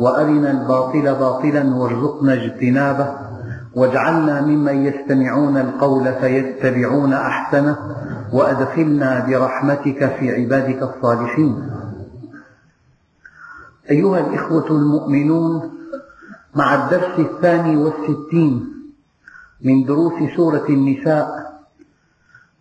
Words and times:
وأرنا 0.00 0.50
الباطل 0.50 1.02
باطلا 1.14 1.74
وارزقنا 1.74 2.32
اجتنابه 2.32 3.18
واجعلنا 3.74 4.40
ممن 4.40 4.86
يستمعون 4.86 5.56
القول 5.56 6.14
فيتبعون 6.14 7.12
أحسنه 7.12 7.78
وأدخلنا 8.32 9.26
برحمتك 9.26 10.16
في 10.18 10.34
عبادك 10.34 10.82
الصالحين. 10.82 11.70
أيها 13.90 14.18
الإخوة 14.20 14.70
المؤمنون 14.70 15.70
مع 16.54 16.74
الدرس 16.84 17.18
الثاني 17.18 17.76
والستين 17.76 18.72
من 19.64 19.84
دروس 19.84 20.12
سورة 20.36 20.64
النساء 20.68 21.46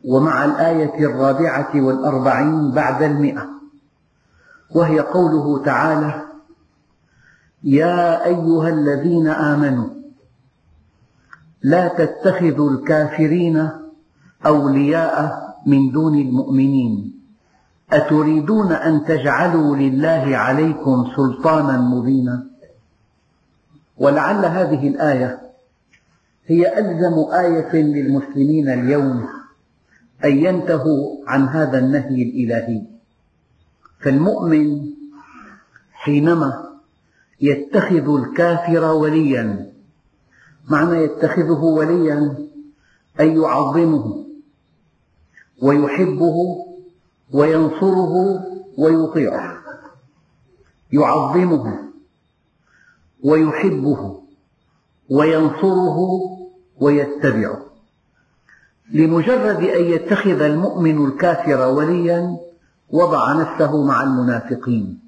ومع 0.06 0.46
الآية 0.46 1.06
الرابعة 1.06 1.70
والأربعين 1.76 2.72
بعد 2.72 3.04
المئة 3.04 3.46
وهي 4.76 5.00
قوله 5.00 5.64
تعالى 5.66 6.25
يا 7.66 8.26
أيها 8.26 8.70
الذين 8.70 9.28
آمنوا 9.28 9.90
لا 11.64 11.88
تتخذوا 11.88 12.72
الكافرين 12.72 13.70
أولياء 14.46 15.46
من 15.66 15.92
دون 15.92 16.16
المؤمنين. 16.20 17.22
أتريدون 17.92 18.72
أن 18.72 19.06
تجعلوا 19.06 19.76
لله 19.76 20.38
عليكم 20.38 21.08
سلطانا 21.16 21.78
مبينا؟ 21.78 22.46
ولعل 23.98 24.46
هذه 24.46 24.88
الآية 24.88 25.42
هي 26.48 26.80
ألزم 26.80 27.34
آية 27.34 27.74
للمسلمين 27.74 28.70
اليوم 28.70 29.26
أن 30.26 30.38
ينتهوا 30.38 31.18
عن 31.28 31.48
هذا 31.48 31.80
النهي 31.80 32.24
الإلهي. 32.24 32.82
فالمؤمن 34.00 34.82
حينما 35.94 36.65
يتخذ 37.42 38.16
الكافر 38.16 38.94
وليا. 38.94 39.72
معنى 40.70 41.04
يتخذه 41.04 41.64
وليا 41.64 42.38
أن 43.20 43.42
يعظمه 43.42 44.26
ويحبه 45.62 46.36
وينصره 47.32 48.44
ويطيعه. 48.78 49.58
يعظمه 50.94 51.80
ويحبه 53.24 54.20
وينصره 55.10 56.00
ويتبعه. 56.78 57.66
لمجرد 58.92 59.64
أن 59.64 59.84
يتخذ 59.84 60.42
المؤمن 60.42 61.06
الكافر 61.06 61.68
وليا 61.68 62.38
وضع 62.90 63.34
نفسه 63.34 63.86
مع 63.86 64.04
المنافقين. 64.04 65.05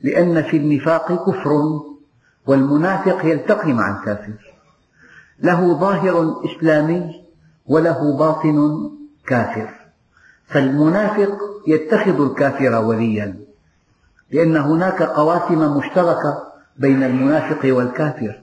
لأن 0.00 0.42
في 0.42 0.56
النفاق 0.56 1.30
كفر 1.30 1.80
والمنافق 2.46 3.24
يلتقي 3.26 3.72
مع 3.72 3.98
الكافر. 3.98 4.54
له 5.40 5.78
ظاهر 5.78 6.44
إسلامي 6.44 7.24
وله 7.66 8.16
باطن 8.18 8.90
كافر. 9.26 9.70
فالمنافق 10.46 11.38
يتخذ 11.66 12.30
الكافر 12.30 12.84
وليا 12.84 13.36
لأن 14.32 14.56
هناك 14.56 15.02
قواسم 15.02 15.76
مشتركة 15.76 16.42
بين 16.76 17.02
المنافق 17.02 17.74
والكافر. 17.76 18.40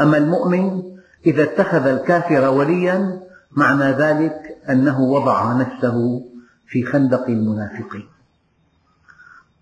أما 0.00 0.16
المؤمن 0.16 0.82
إذا 1.26 1.42
اتخذ 1.42 1.86
الكافر 1.86 2.48
وليا 2.48 3.20
معنى 3.52 3.92
ذلك 3.92 4.58
أنه 4.70 5.00
وضع 5.00 5.52
نفسه 5.52 6.24
في 6.66 6.84
خندق 6.84 7.24
المنافقين. 7.28 8.08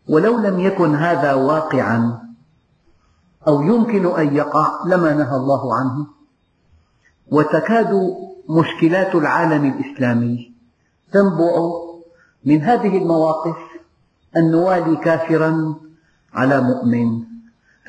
ولو 0.08 0.38
لم 0.38 0.60
يكن 0.60 0.94
هذا 0.94 1.34
واقعا 1.34 2.18
أو 3.48 3.62
يمكن 3.62 4.06
أن 4.06 4.36
يقع 4.36 4.68
لما 4.86 5.14
نهى 5.14 5.36
الله 5.36 5.74
عنه. 5.74 6.06
وتكاد 7.32 8.16
مشكلات 8.48 9.14
العالم 9.14 9.64
الإسلامي 9.64 10.52
تنبع 11.12 11.70
من 12.44 12.62
هذه 12.62 12.98
المواقف 12.98 13.56
أن 14.36 14.50
نوالي 14.50 14.96
كافرا 14.96 15.74
على 16.34 16.60
مؤمن 16.60 17.22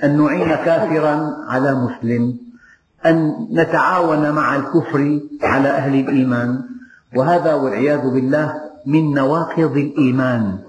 أن 0.04 0.18
نعين 0.18 0.48
كافرا 0.48 1.38
على 1.48 1.74
مسلم 1.74 2.38
أن 3.06 3.48
نتعاون 3.52 4.32
مع 4.32 4.56
الكفر 4.56 5.20
على 5.44 5.70
أهل 5.70 6.00
الإيمان. 6.00 6.64
وهذا 7.16 7.54
والعياذ 7.54 8.10
بالله 8.10 8.54
من 8.86 9.14
نواقض 9.14 9.78
الإيمان. 9.78 10.67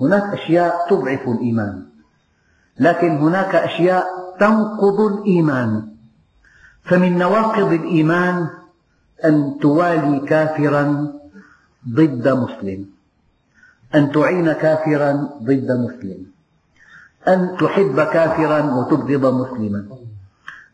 هناك 0.00 0.22
أشياء 0.22 0.86
تضعف 0.90 1.28
الإيمان 1.28 1.82
لكن 2.80 3.16
هناك 3.16 3.54
أشياء 3.54 4.06
تنقض 4.40 5.00
الإيمان. 5.00 5.88
فمن 6.82 7.18
نواقض 7.18 7.72
الإيمان 7.72 8.48
أن 9.24 9.58
توالي 9.60 10.20
كافرا 10.20 11.12
ضد 11.88 12.28
مسلم 12.28 12.86
أن 13.94 14.12
تعين 14.12 14.52
كافرا 14.52 15.12
ضد 15.42 15.70
مسلم 15.70 16.26
أن 17.28 17.56
تحب 17.60 18.00
كافرا 18.00 18.74
وتبغض 18.74 19.34
مسلما. 19.34 19.86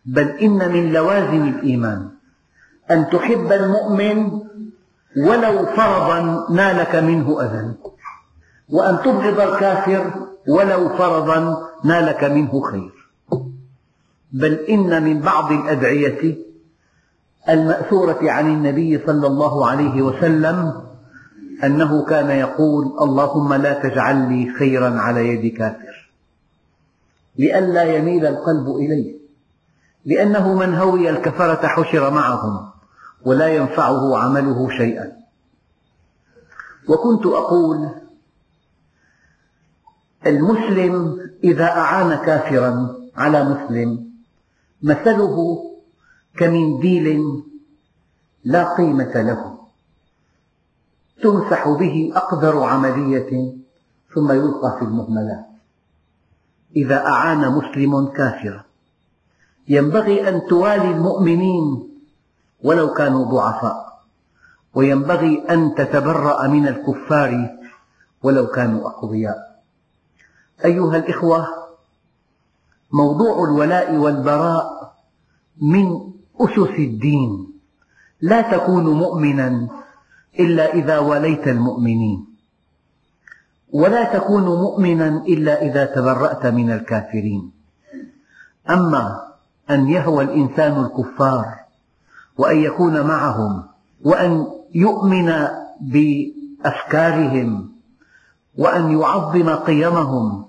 بل 0.07 0.29
إن 0.29 0.73
من 0.73 0.93
لوازم 0.93 1.49
الإيمان 1.49 2.09
أن 2.91 3.11
تحب 3.11 3.53
المؤمن 3.53 4.31
ولو 5.17 5.67
فرضا 5.67 6.47
نالك 6.51 6.97
منه 6.97 7.43
أذى. 7.43 7.75
وأن 8.71 8.99
تبغض 9.03 9.41
الكافر 9.41 10.13
ولو 10.49 10.89
فرضا 10.89 11.69
نالك 11.85 12.25
منه 12.25 12.61
خير. 12.61 12.93
بل 14.33 14.53
إن 14.55 15.03
من 15.03 15.21
بعض 15.21 15.53
الأدعية 15.53 16.37
المأثورة 17.49 18.19
عن 18.23 18.47
النبي 18.47 19.07
صلى 19.07 19.27
الله 19.27 19.67
عليه 19.67 20.03
وسلم 20.03 20.83
أنه 21.65 22.05
كان 22.05 22.31
يقول 22.31 22.85
اللهم 23.01 23.55
لا 23.55 23.73
تجعل 23.83 24.33
لي 24.33 24.55
خيرا 24.59 24.91
على 25.01 25.29
يد 25.29 25.57
كافر. 25.57 26.11
لئلا 27.39 27.83
يميل 27.83 28.27
القلب 28.27 28.77
إليه. 28.77 29.19
لأنه 30.05 30.55
من 30.55 30.75
هوي 30.75 31.11
الكفرة 31.11 31.67
حشر 31.67 32.11
معهم 32.11 32.71
ولا 33.25 33.49
ينفعه 33.49 34.19
عمله 34.19 34.69
شيئا. 34.71 35.13
وكنت 36.89 37.27
أقول 37.27 37.89
المسلم 40.27 41.21
إذا 41.45 41.65
أعان 41.65 42.15
كافرا 42.15 42.97
على 43.17 43.45
مسلم. 43.45 44.09
مثله 44.83 45.65
كمنديل 46.37 47.43
لا 48.45 48.75
قيمة 48.75 49.15
له. 49.15 49.59
تمسح 51.23 51.69
به 51.69 52.13
أقدر 52.15 52.63
عملية 52.63 53.53
ثم 54.15 54.33
يلقى 54.33 54.77
في 54.79 54.85
المهملات. 54.85 55.47
إذا 56.77 57.07
أعان 57.07 57.53
مسلم 57.53 58.07
كافرا. 58.07 58.65
ينبغي 59.69 60.29
أن 60.29 60.47
توالي 60.49 60.91
المؤمنين 60.91 61.89
ولو 62.63 62.95
كانوا 62.95 63.25
ضعفاء. 63.25 64.03
وينبغي 64.75 65.45
أن 65.51 65.75
تتبرأ 65.75 66.47
من 66.47 66.69
الكفار 66.69 67.59
ولو 68.23 68.47
كانوا 68.47 68.89
أقوياء. 68.89 69.48
أيها 70.65 70.97
الإخوة 70.97 71.47
موضوع 72.93 73.45
الولاء 73.45 73.97
والبراء 73.97 74.95
من 75.63 76.13
أسس 76.41 76.79
الدين. 76.79 77.61
لا 78.21 78.41
تكون 78.57 78.85
مؤمنا 78.85 79.69
إلا 80.41 80.75
إذا 80.75 80.99
واليت 80.99 81.49
المؤمنين. 81.49 82.27
ولا 83.73 84.19
تكون 84.19 84.45
مؤمنا 84.45 85.09
إلا 85.29 85.63
إذا 85.63 85.85
تبرأت 85.85 86.47
من 86.47 86.71
الكافرين. 86.71 87.51
أما 88.71 89.29
أن 89.71 89.89
يهوى 89.89 90.25
الإنسان 90.25 90.85
الكفار 90.85 91.45
وأن 92.39 92.57
يكون 92.57 93.01
معهم 93.01 93.65
وأن 94.05 94.47
يؤمن 94.75 95.49
بأفكارهم 95.81 97.69
وأن 98.59 99.01
يعظم 99.01 99.49
قيمهم 99.51 100.48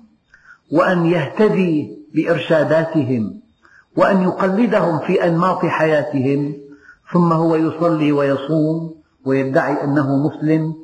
وأن 0.71 1.06
يهتدي 1.06 2.00
بإرشاداتهم 2.13 3.42
وأن 3.98 4.21
يقلدهم 4.21 5.00
في 5.00 5.24
أنماط 5.24 5.66
حياتهم 5.66 6.54
ثم 7.12 7.33
هو 7.33 7.56
يصلي 7.56 8.12
ويصوم 8.12 8.95
ويدعي 9.25 9.83
أنه 9.83 10.27
مسلم 10.27 10.75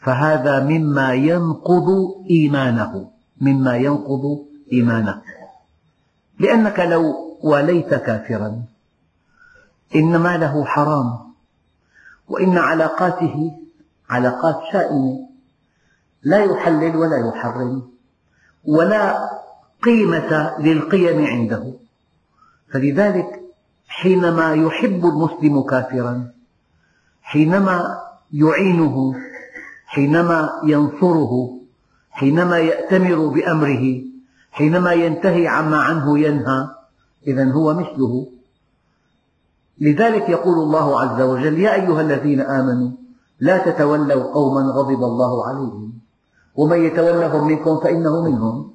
فهذا 0.00 0.64
مما 0.64 1.14
ينقض 1.14 1.88
إيمانه 2.30 3.10
مما 3.40 3.76
ينقض 3.76 4.46
إيمانه. 4.72 5.22
لأنك 6.38 6.80
لو 6.80 7.14
واليت 7.42 7.94
كافرا 7.94 8.62
إن 9.96 10.16
ماله 10.16 10.64
حرام 10.64 11.18
وإن 12.28 12.58
علاقاته 12.58 13.52
علاقات 14.10 14.60
شائنة 14.72 15.28
لا 16.22 16.44
يحلل 16.44 16.96
ولا 16.96 17.16
يحرم. 17.28 17.91
ولا 18.64 19.30
قيمة 19.82 20.58
للقيم 20.58 21.26
عنده. 21.26 21.72
فلذلك 22.72 23.40
حينما 23.88 24.54
يحب 24.54 25.06
المسلم 25.06 25.62
كافرا 25.62 26.30
حينما 27.22 28.00
يعينه 28.32 29.14
حينما 29.86 30.60
ينصره 30.64 31.58
حينما 32.10 32.58
يأتمر 32.58 33.26
بأمره 33.26 34.02
حينما 34.52 34.92
ينتهي 34.92 35.48
عما 35.48 35.76
عنه 35.76 36.18
ينهى 36.18 36.68
إذا 37.26 37.52
هو 37.52 37.74
مثله. 37.74 38.26
لذلك 39.80 40.28
يقول 40.28 40.58
الله 40.58 41.00
عز 41.00 41.20
وجل 41.20 41.60
يا 41.60 41.74
أيها 41.74 42.00
الذين 42.00 42.40
آمنوا 42.40 42.90
لا 43.40 43.58
تتولوا 43.58 44.32
قوما 44.32 44.60
غضب 44.60 45.02
الله 45.02 45.46
عليهم. 45.46 46.01
ومن 46.54 46.84
يتولهم 46.84 47.46
منكم 47.46 47.80
فإنه 47.80 48.22
منهم. 48.22 48.72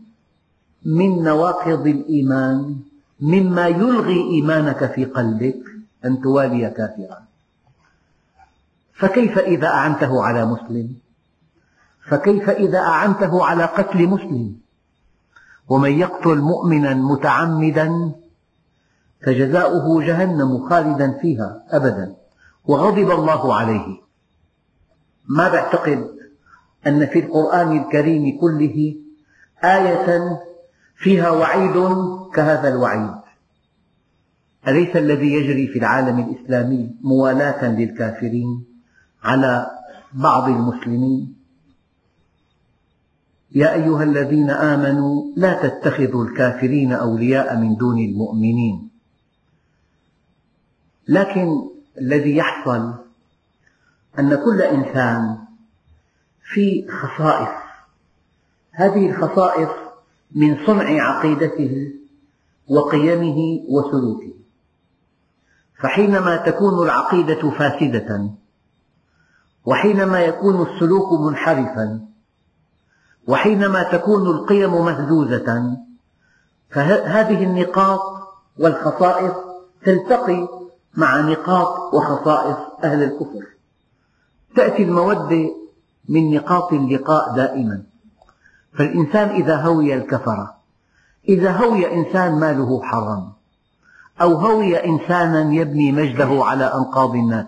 من 0.86 1.24
نواقض 1.24 1.88
الإيمان 1.88 2.76
مما 3.20 3.68
يلغي 3.68 4.22
إيمانك 4.32 4.92
في 4.92 5.06
قلبك 5.06 5.64
أن 6.06 6.22
توالي 6.22 6.70
كافرا. 6.70 7.24
فكيف 8.94 9.40
إذا 9.40 9.68
أعنته 9.68 10.24
على 10.24 10.46
مسلم؟ 10.46 10.96
فكيف 12.08 12.50
إذا 12.50 12.80
أعنته 12.80 13.46
على 13.46 13.66
قتل 13.66 14.08
مسلم؟ 14.08 14.56
ومن 15.70 15.92
يقتل 15.92 16.38
مؤمنا 16.38 16.94
متعمدا 16.94 18.12
فجزاؤه 19.26 20.02
جهنم 20.02 20.70
خالدا 20.70 21.18
فيها 21.22 21.64
أبدا. 21.70 22.16
وغضب 22.66 23.12
الله 23.12 23.56
عليه. 23.56 23.98
ما 25.28 25.50
بعتقد 25.50 26.17
أن 26.88 27.06
في 27.06 27.20
القرآن 27.20 27.78
الكريم 27.78 28.40
كله 28.40 28.96
آية 29.64 30.40
فيها 30.96 31.30
وعيد 31.30 31.74
كهذا 32.34 32.70
الوعيد. 32.70 33.18
أليس 34.68 34.96
الذي 34.96 35.34
يجري 35.34 35.68
في 35.68 35.80
العالم 35.80 36.20
الإسلامي 36.20 36.96
موالاة 37.02 37.66
للكافرين 37.66 38.66
على 39.24 39.68
بعض 40.14 40.50
المسلمين؟ 40.50 41.36
يا 43.52 43.74
أيها 43.74 44.04
الذين 44.04 44.50
آمنوا 44.50 45.24
لا 45.36 45.68
تتخذوا 45.68 46.26
الكافرين 46.26 46.94
أولياء 46.94 47.58
من 47.58 47.76
دون 47.76 47.98
المؤمنين. 47.98 48.90
لكن 51.08 51.70
الذي 51.98 52.36
يحصل 52.36 52.94
أن 54.20 54.36
كل 54.36 54.62
إنسان 54.62 55.47
في 56.54 56.88
خصائص. 56.90 57.50
هذه 58.72 59.10
الخصائص 59.10 59.70
من 60.36 60.66
صنع 60.66 61.02
عقيدته 61.02 61.94
وقيمه 62.68 63.60
وسلوكه. 63.70 64.34
فحينما 65.80 66.38
تكون 66.38 66.86
العقيدة 66.86 67.50
فاسدة 67.50 68.30
وحينما 69.66 70.22
يكون 70.22 70.68
السلوك 70.68 71.22
منحرفا 71.22 72.08
وحينما 73.28 73.84
تكون 73.84 74.28
القيم 74.28 74.72
مهزوزة 74.72 75.78
فهذه 76.70 77.44
النقاط 77.44 78.02
والخصائص 78.60 79.34
تلتقي 79.86 80.48
مع 80.94 81.22
نقاط 81.22 81.94
وخصائص 81.94 82.58
أهل 82.84 83.04
الكفر. 83.04 83.48
تأتي 84.56 84.84
المودة 84.84 85.67
من 86.10 86.36
نقاط 86.36 86.74
اللقاء 86.74 87.36
دائما. 87.36 87.84
فالإنسان 88.78 89.30
إذا 89.30 89.56
هوي 89.56 89.94
الكفرة 89.94 90.58
إذا 91.30 91.52
هوي 91.52 91.94
إنسان 91.94 92.40
ماله 92.40 92.82
حرام 92.84 93.32
أو 94.22 94.34
هوي 94.34 94.86
إنسانا 94.86 95.54
يبني 95.54 95.92
مجده 95.92 96.44
على 96.44 96.66
أنقاض 96.66 97.16
الناس 97.16 97.46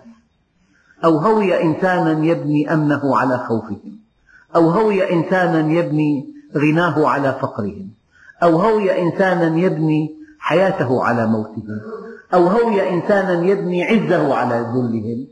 أو 1.04 1.18
هوي 1.18 1.62
إنسانا 1.62 2.24
يبني 2.24 2.72
أمنه 2.72 3.16
على 3.16 3.38
خوفهم 3.38 3.98
أو 4.56 4.70
هوي 4.70 5.12
إنسانا 5.12 5.72
يبني 5.72 6.34
غناه 6.56 7.08
على 7.08 7.38
فقرهم 7.40 7.90
أو 8.42 8.56
هوي 8.56 9.02
إنسانا 9.02 9.58
يبني 9.58 10.14
حياته 10.38 11.04
على 11.04 11.26
موتهم 11.26 11.80
أو 12.34 12.46
هوي 12.46 12.90
إنسانا 12.90 13.46
يبني 13.46 13.84
عزه 13.84 14.34
على 14.34 14.54
ذلهم 14.54 15.26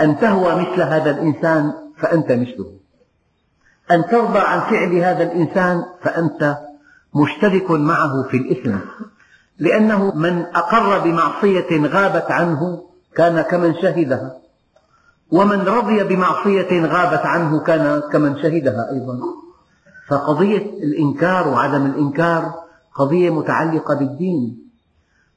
أن 0.00 0.18
تهوى 0.18 0.54
مثل 0.54 0.82
هذا 0.82 1.10
الإنسان 1.10 1.72
فأنت 2.04 2.32
مثله. 2.32 2.72
أن 3.90 4.06
ترضى 4.06 4.38
عن 4.38 4.60
فعل 4.60 4.94
هذا 4.94 5.22
الإنسان 5.22 5.84
فأنت 6.02 6.58
مشترك 7.14 7.70
معه 7.70 8.22
في 8.22 8.36
الإثم. 8.36 8.76
لأنه 9.58 10.14
من 10.14 10.44
أقر 10.54 10.98
بمعصية 10.98 11.86
غابت 11.86 12.30
عنه 12.30 12.82
كان 13.16 13.40
كمن 13.40 13.74
شهدها. 13.74 14.36
ومن 15.30 15.60
رضي 15.60 16.04
بمعصية 16.04 16.86
غابت 16.86 17.26
عنه 17.26 17.60
كان 17.60 18.02
كمن 18.12 18.42
شهدها 18.42 18.90
أيضا. 18.92 19.20
فقضية 20.08 20.66
الإنكار 20.82 21.48
وعدم 21.48 21.86
الإنكار 21.86 22.54
قضية 22.94 23.30
متعلقة 23.30 23.94
بالدين. 23.94 24.70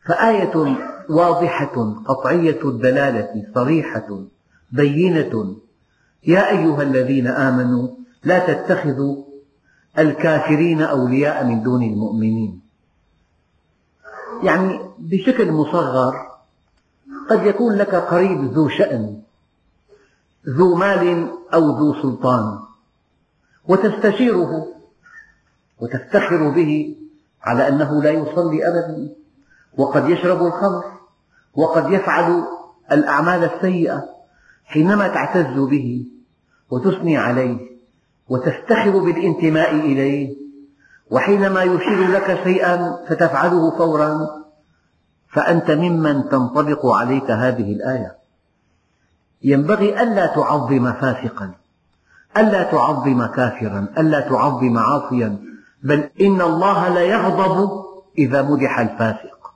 فآية 0.06 0.78
واضحة 1.10 2.02
قطعية 2.06 2.60
الدلالة 2.66 3.46
صريحة 3.56 4.20
بينة 4.72 5.58
يا 6.28 6.50
أيها 6.50 6.84
الذين 6.84 7.28
آمنوا 7.28 7.88
لا 8.24 8.54
تتخذوا 8.54 9.24
الكافرين 10.00 10.82
أولياء 10.82 11.46
من 11.46 11.64
دون 11.64 11.84
المؤمنين. 11.84 12.62
يعني 14.44 14.80
بشكل 15.00 15.52
مصغر 15.52 16.14
قد 17.30 17.46
يكون 17.46 17.76
لك 17.76 17.96
قريب 17.96 18.44
ذو 18.54 18.70
شأن 18.70 19.22
ذو 20.50 20.76
مال 20.76 21.32
أو 21.54 21.78
ذو 21.78 22.02
سلطان 22.02 22.60
وتستشيره 23.68 24.68
وتفتخر 25.80 26.50
به 26.50 26.96
على 27.44 27.68
أنه 27.68 28.04
لا 28.04 28.12
يصلي 28.12 28.68
أبدا 28.68 29.10
وقد 29.78 30.10
يشرب 30.10 30.46
الخمر 30.46 30.84
وقد 31.56 31.92
يفعل 31.92 32.44
الأعمال 32.92 33.44
السيئة 33.44 34.10
حينما 34.66 35.08
تعتز 35.08 35.60
به. 35.60 36.17
وتثني 36.70 37.18
عليه 37.18 37.58
وتفتخر 38.30 39.00
بالانتماء 39.00 39.76
إليه 39.76 40.36
وحينما 41.12 41.64
يشير 41.64 42.08
لك 42.08 42.44
شيئا 42.44 43.06
فتفعله 43.10 43.78
فورا 43.78 44.30
فأنت 45.30 45.72
ممن 45.72 46.30
تنطبق 46.30 46.86
عليك 46.86 47.32
هذه 47.32 47.74
الآية. 47.74 48.18
ينبغي 49.44 50.04
ألا 50.04 50.26
تعظم 50.26 50.94
فاسقا 50.94 51.52
ألا 52.38 52.64
تعظم 52.64 53.26
كافرا 53.26 53.88
ألا 53.98 54.20
تعظم 54.20 54.78
عاصيا 54.78 55.38
بل 55.84 56.10
إن 56.22 56.42
الله 56.42 56.90
لا 56.90 57.02
يغضب 57.02 57.86
إذا 58.18 58.42
مدح 58.42 58.80
الفاسق. 58.80 59.54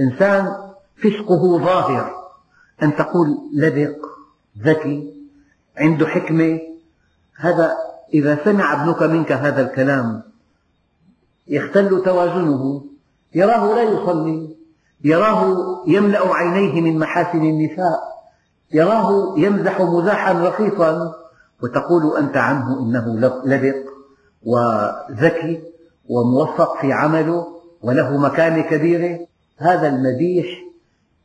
إنسان 0.00 0.56
فسقه 0.96 1.58
ظاهر 1.58 2.14
أن 2.82 2.96
تقول 2.96 3.38
لبق 3.54 4.06
ذكي 4.62 5.17
عنده 5.78 6.06
حكمة. 6.06 6.60
هذا 7.36 7.76
إذا 8.14 8.38
سمع 8.44 8.82
ابنك 8.82 9.02
منك 9.02 9.32
هذا 9.32 9.60
الكلام 9.60 10.22
يختل 11.48 12.02
توازنه. 12.04 12.84
يراه 13.34 13.74
لا 13.74 13.82
يصلي. 13.82 14.56
يراه 15.04 15.54
يملأ 15.86 16.34
عينيه 16.34 16.80
من 16.80 16.98
محاسن 16.98 17.38
النساء. 17.38 18.00
يراه 18.72 19.34
يمزح 19.38 19.80
مزاحا 19.80 20.32
رخيصا. 20.32 21.14
وتقول 21.62 22.16
أنت 22.16 22.36
عنه 22.36 22.80
إنه 22.80 23.18
لبق 23.44 23.88
وذكي 24.42 25.62
وموفق 26.08 26.80
في 26.80 26.92
عمله 26.92 27.46
وله 27.82 28.16
مكانة 28.16 28.62
كبيرة. 28.62 29.26
هذا 29.58 29.88
المديح 29.88 30.46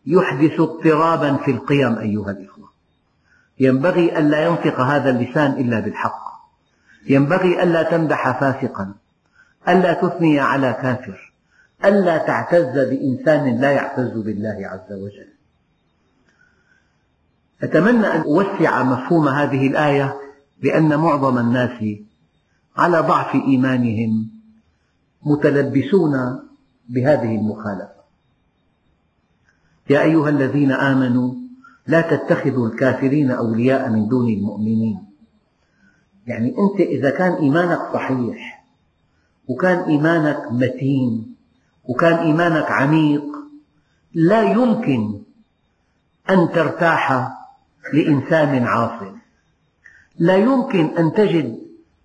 يحدث 0.05 0.59
اضطرابا 0.59 1.35
في 1.35 1.51
القيم 1.51 1.97
أيها 1.97 2.31
الإخوة. 2.31 2.52
ينبغي 3.63 4.19
ألا 4.19 4.45
ينطق 4.45 4.79
هذا 4.79 5.09
اللسان 5.09 5.51
إلا 5.51 5.79
بالحق. 5.79 6.23
ينبغي 7.09 7.63
ألا 7.63 7.83
تمدح 7.83 8.39
فاسقا. 8.39 8.93
ألا 9.67 9.93
تثني 9.93 10.39
على 10.39 10.73
كافر. 10.73 11.33
ألا 11.85 12.17
تعتز 12.17 12.79
بإنسان 12.89 13.61
لا 13.61 13.71
يعتز 13.71 14.11
بالله 14.17 14.57
عز 14.67 14.91
وجل. 14.91 15.29
أتمنى 17.63 18.07
أن 18.07 18.21
أوسع 18.21 18.83
مفهوم 18.83 19.27
هذه 19.27 19.67
الآية 19.67 20.15
لأن 20.63 20.99
معظم 20.99 21.37
الناس 21.37 21.83
على 22.77 22.99
ضعف 22.99 23.35
إيمانهم 23.35 24.29
متلبسون 25.25 26.39
بهذه 26.89 27.35
المخالفة. 27.35 28.03
يا 29.89 30.01
أيها 30.01 30.29
الذين 30.29 30.71
آمنوا 30.71 31.42
لا 31.87 32.01
تتخذوا 32.01 32.67
الكافرين 32.67 33.31
أولياء 33.31 33.89
من 33.89 34.07
دون 34.07 34.29
المؤمنين. 34.29 35.05
يعني 36.27 36.55
أنت 36.59 36.79
إذا 36.79 37.09
كان 37.09 37.33
إيمانك 37.33 37.93
صحيح 37.93 38.65
وكان 39.47 39.79
إيمانك 39.79 40.51
متين 40.51 41.35
وكان 41.85 42.13
إيمانك 42.13 42.71
عميق 42.71 43.23
لا 44.13 44.41
يمكن 44.41 45.21
أن 46.29 46.51
ترتاح 46.51 47.29
لإنسان 47.93 48.63
عاصٍ 48.63 49.13
لا 50.19 50.35
يمكن 50.35 50.85
أن 50.97 51.13
تجد 51.13 51.59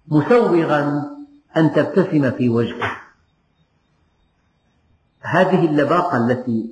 مسوغا 0.09 1.11
أن 1.57 1.73
تبتسم 1.73 2.31
في 2.31 2.49
وجهه. 2.49 2.97
هذه 5.21 5.65
اللباقة 5.65 6.17
التي 6.17 6.71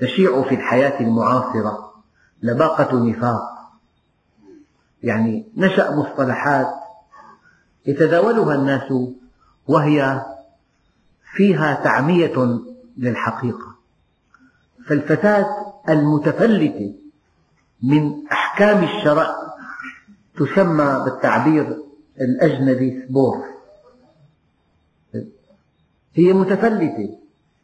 تشيع 0.00 0.42
في 0.42 0.54
الحياة 0.54 1.00
المعاصرة. 1.00 1.91
لباقة 2.42 3.04
نفاق. 3.04 3.42
يعني 5.02 5.46
نشأ 5.56 5.90
مصطلحات 5.90 6.74
يتداولها 7.86 8.54
الناس 8.54 8.92
وهي 9.68 10.22
فيها 11.34 11.74
تعمية 11.84 12.60
للحقيقة. 12.98 13.74
فالفتاة 14.86 15.72
المتفلتة 15.88 16.94
من 17.82 18.26
أحكام 18.32 18.84
الشرع 18.84 19.34
تسمى 20.36 21.02
بالتعبير 21.04 21.82
الأجنبي 22.20 23.06
سبور. 23.08 23.44
هي 26.14 26.32
متفلتة 26.32 27.18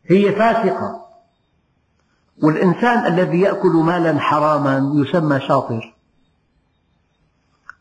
هي 0.07 0.33
فاسقة. 0.33 1.08
والإنسان 2.43 3.07
الذي 3.07 3.41
يأكل 3.41 3.73
مالا 3.73 4.19
حراما 4.19 4.93
يسمى 4.95 5.41
شاطر. 5.41 5.95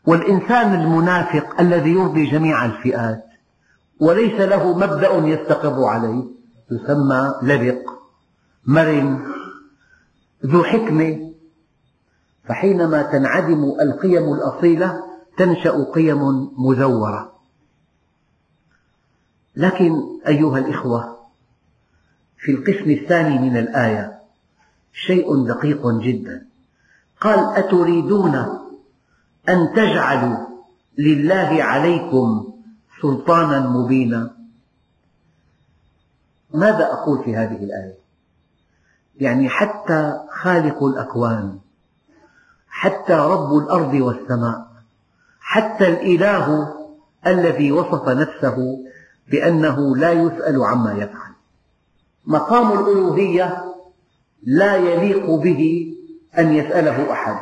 والإنسان 0.06 0.80
المنافق 0.80 1.60
الذي 1.60 1.90
يرضي 1.90 2.30
جميع 2.30 2.64
الفئات 2.64 3.24
وليس 4.00 4.40
له 4.40 4.78
مبدأ 4.78 5.12
يستقر 5.12 5.84
عليه 5.84 6.24
يسمى 6.70 7.34
لبق 7.42 7.90
مرن 8.66 9.26
ذو 10.46 10.64
حكمة. 10.64 11.32
فحينما 12.48 13.02
تنعدم 13.02 13.64
القيم 13.80 14.32
الأصيلة 14.32 15.02
تنشأ 15.38 15.84
قيم 15.94 16.50
مزورة. 16.58 17.32
لكن 19.56 20.02
أيها 20.28 20.58
الإخوة 20.58 21.18
في 22.38 22.52
القسم 22.52 22.90
الثاني 22.90 23.38
من 23.38 23.56
الآية 23.56 24.17
شيء 25.06 25.46
دقيق 25.46 25.86
جدا. 25.86 26.46
قال 27.20 27.56
أتريدون 27.56 28.34
أن 29.48 29.72
تجعلوا 29.76 30.46
لله 30.98 31.62
عليكم 31.62 32.52
سلطانا 33.02 33.68
مبينا؟ 33.68 34.30
ماذا 36.54 36.92
أقول 36.92 37.24
في 37.24 37.36
هذه 37.36 37.64
الآية؟ 37.64 37.98
يعني 39.16 39.48
حتى 39.48 40.20
خالق 40.42 40.84
الأكوان 40.84 41.58
حتى 42.68 43.12
رب 43.12 43.56
الأرض 43.56 43.94
والسماء 43.94 44.68
حتى 45.40 45.88
الإله 45.88 46.74
الذي 47.26 47.72
وصف 47.72 48.08
نفسه 48.08 48.56
بأنه 49.30 49.96
لا 49.96 50.12
يسأل 50.12 50.64
عما 50.64 50.92
يفعل. 50.92 51.32
مقام 52.26 52.78
الألوهية 52.78 53.67
لا 54.42 54.76
يليق 54.76 55.30
به 55.30 55.94
أن 56.38 56.52
يسأله 56.52 57.12
أحد. 57.12 57.36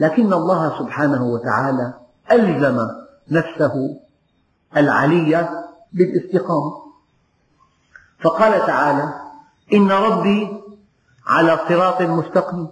لكن 0.00 0.32
الله 0.32 0.78
سبحانه 0.78 1.24
وتعالى 1.24 1.94
ألزم 2.32 2.88
نفسه 3.30 4.00
العلي 4.76 5.48
بالاستقامة. 5.92 6.72
فقال 8.20 8.66
تعالى 8.66 9.14
إن 9.74 9.90
ربي 9.90 10.48
على 11.26 11.58
صراط 11.68 12.02
مستقيم. 12.02 12.68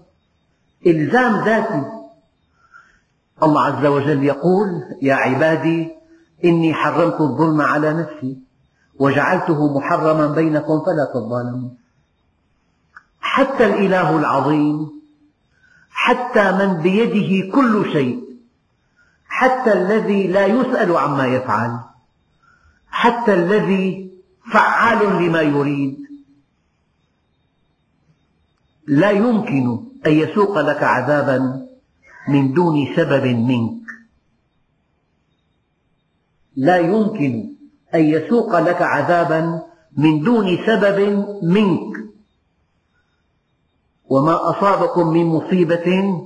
إلزام 0.86 1.44
ذاتي. 1.44 1.82
الله 3.42 3.60
عز 3.62 3.86
وجل 3.86 4.24
يقول 4.24 4.82
يا 5.02 5.14
عبادي 5.14 5.96
إني 6.44 6.74
حرمت 6.74 7.20
الظلم 7.20 7.60
على 7.60 7.92
نفسي 7.92 8.38
وجعلته 8.98 9.78
محرما 9.78 10.26
بينكم 10.26 10.80
فلا 10.86 11.04
تظالموا 11.14 11.70
حتى 13.36 13.66
الإله 13.66 14.16
العظيم 14.16 14.90
حتى 15.90 16.52
من 16.52 16.82
بيده 16.82 17.52
كل 17.52 17.92
شيء 17.92 18.24
حتى 19.28 19.72
الذي 19.72 20.26
لا 20.26 20.46
يسأل 20.46 20.96
عما 20.96 21.26
يفعل 21.26 21.80
حتى 22.90 23.34
الذي 23.34 24.10
فعال 24.52 25.22
لما 25.22 25.40
يريد. 25.40 25.98
لا 28.86 29.10
يمكن 29.10 29.80
أن 30.06 30.12
يسوق 30.12 30.60
لك 30.60 30.82
عذابا 30.82 31.66
من 32.28 32.52
دون 32.52 32.96
سبب 32.96 33.26
منك. 33.26 33.82
لا 36.56 36.76
يمكن 36.76 37.52
أن 37.94 38.00
يسوق 38.00 38.58
لك 38.58 38.82
عذابا 38.82 39.62
من 39.96 40.22
دون 40.22 40.58
سبب 40.66 40.98
منك. 41.42 41.95
وما 44.08 44.50
أصابكم 44.50 45.08
من 45.08 45.26
مصيبة 45.26 46.20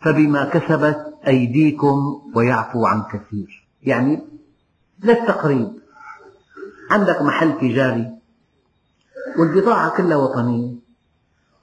فبما 0.00 0.44
كسبت 0.44 1.14
أيديكم 1.26 2.22
ويعفو 2.34 2.86
عن 2.86 3.02
كثير. 3.02 3.68
يعني 3.82 4.22
للتقريب 5.02 5.72
عندك 6.90 7.22
محل 7.22 7.58
تجاري 7.58 8.18
والبضاعة 9.38 9.96
كلها 9.96 10.16
وطنية 10.16 10.74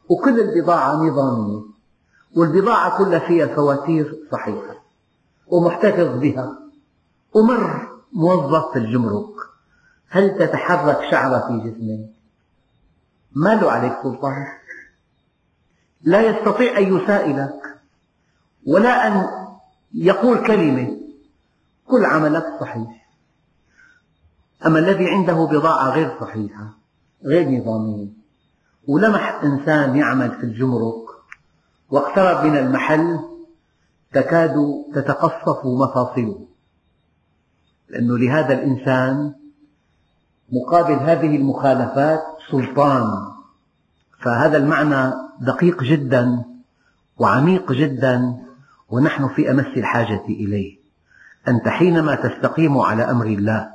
وكل 0.10 0.40
البضاعة 0.40 0.96
نظامية 0.96 1.62
والبضاعة 2.36 2.98
كلها 2.98 3.20
فيها 3.20 3.56
فواتير 3.56 4.28
صحيحة 4.32 4.76
ومحتفظ 5.48 6.20
بها 6.20 6.60
ومر 7.34 7.88
موظف 8.14 8.72
في 8.74 8.80
الجمرك. 8.80 9.36
هل 10.10 10.38
تتحرك 10.40 11.00
شعرة 11.12 11.48
في 11.48 11.70
جسمه 11.70 12.08
ما 13.36 13.56
له 13.56 13.72
عليك 13.72 13.94
سلطان. 14.04 14.46
لا 16.04 16.22
يستطيع 16.22 16.78
أن 16.78 16.98
يسائلك 16.98 17.80
ولا 18.68 19.08
أن 19.08 19.28
يقول 19.94 20.48
كلمة. 20.48 20.98
كل 21.88 22.06
عملك 22.06 22.46
صحيح. 22.62 23.08
أما 24.66 24.80
الذي 24.80 25.10
عنده 25.10 25.34
بضاعة 25.34 25.90
غير 25.90 26.20
صحيحة 26.22 26.78
غير 27.26 27.50
نظامية 27.50 28.08
ولمح 28.88 29.44
إنسان 29.44 29.96
يعمل 29.96 30.32
في 30.32 30.44
الجمرك 30.44 31.04
واقترب 31.90 32.46
من 32.46 32.58
المحل 32.58 33.20
تكاد 34.14 34.56
تتقصف 34.94 35.66
مفاصله. 35.66 36.48
لأنه 37.90 38.18
لهذا 38.18 38.54
الإنسان 38.54 39.34
مقابل 40.52 40.94
هذه 40.94 41.36
المخالفات 41.36 42.22
سلطان. 42.52 43.32
فهذا 44.22 44.58
المعنى 44.58 45.14
دقيق 45.40 45.84
جدا 45.84 46.44
وعميق 47.18 47.72
جدا 47.72 48.38
ونحن 48.90 49.28
في 49.28 49.52
أمس 49.52 49.78
الحاجة 49.78 50.26
إليه. 50.30 50.78
أنت 51.48 51.68
حينما 51.68 52.16
تستقيم 52.16 52.78
على 52.78 53.12
أمر 53.12 53.26
الله 53.26 53.72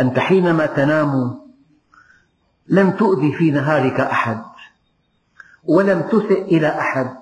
أنت 0.00 0.18
حينما 0.18 0.66
تنام 0.66 1.40
لم 2.68 2.90
تؤذي 2.90 3.32
في 3.32 3.50
نهارك 3.50 4.00
أحد 4.00 4.42
ولم 5.64 6.00
تسئ 6.00 6.42
إلى 6.42 6.78
أحد 6.78 7.16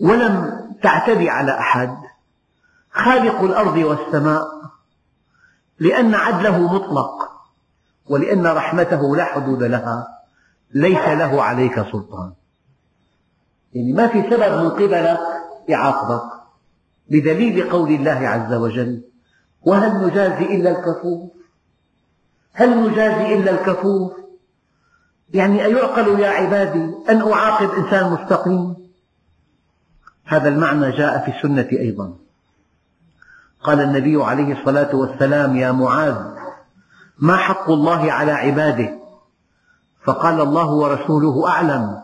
ولم 0.00 0.60
تعتدي 0.82 1.30
على 1.30 1.58
أحد. 1.58 1.96
خالق 2.92 3.40
الأرض 3.40 3.76
والسماء 3.76 4.48
لأن 5.78 6.14
عدله 6.14 6.74
مطلق 6.74 7.30
ولأن 8.06 8.46
رحمته 8.46 9.16
لا 9.16 9.24
حدود 9.24 9.62
لها. 9.62 10.17
ليس 10.74 11.08
له 11.08 11.42
عليك 11.42 11.74
سلطان. 11.74 12.32
يعني 13.72 13.92
ما 13.92 14.06
في 14.06 14.22
سبب 14.22 14.62
من 14.62 14.70
قبلك 14.70 15.18
يعاقبك 15.68 16.30
بدليل 17.10 17.70
قول 17.70 17.90
الله 17.90 18.28
عز 18.28 18.52
وجل 18.54 19.02
وهل 19.62 20.06
نجازي 20.06 20.56
إلا 20.56 20.70
الكفور؟ 20.70 21.28
هل 22.52 22.90
نجازي 22.90 23.34
إلا 23.34 23.50
الكفور؟ 23.50 24.16
يعني 25.34 25.64
أيعقل 25.64 26.20
يا 26.20 26.28
عبادي 26.28 26.94
أن 27.10 27.32
أعاقب 27.32 27.70
إنسان 27.70 28.12
مستقيم؟ 28.12 28.76
هذا 30.24 30.48
المعنى 30.48 30.90
جاء 30.90 31.24
في 31.24 31.36
السنة 31.36 31.68
أيضا. 31.72 32.16
قال 33.62 33.80
النبي 33.80 34.22
عليه 34.22 34.60
الصلاة 34.60 34.96
والسلام 34.96 35.56
يا 35.56 35.72
معاذ 35.72 36.16
ما 37.18 37.36
حق 37.36 37.70
الله 37.70 38.12
على 38.12 38.32
عباده 38.32 38.97
فقال 40.08 40.40
الله 40.40 40.70
ورسوله 40.70 41.48
أعلم. 41.48 42.02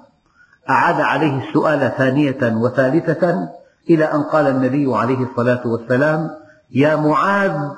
أعاد 0.70 1.00
عليه 1.00 1.48
السؤال 1.48 1.92
ثانية 1.98 2.56
وثالثة 2.56 3.48
إلى 3.90 4.04
أن 4.04 4.22
قال 4.22 4.46
النبي 4.46 4.96
عليه 4.96 5.18
الصلاة 5.30 5.66
والسلام 5.66 6.30
يا 6.70 6.96
معاذ 6.96 7.70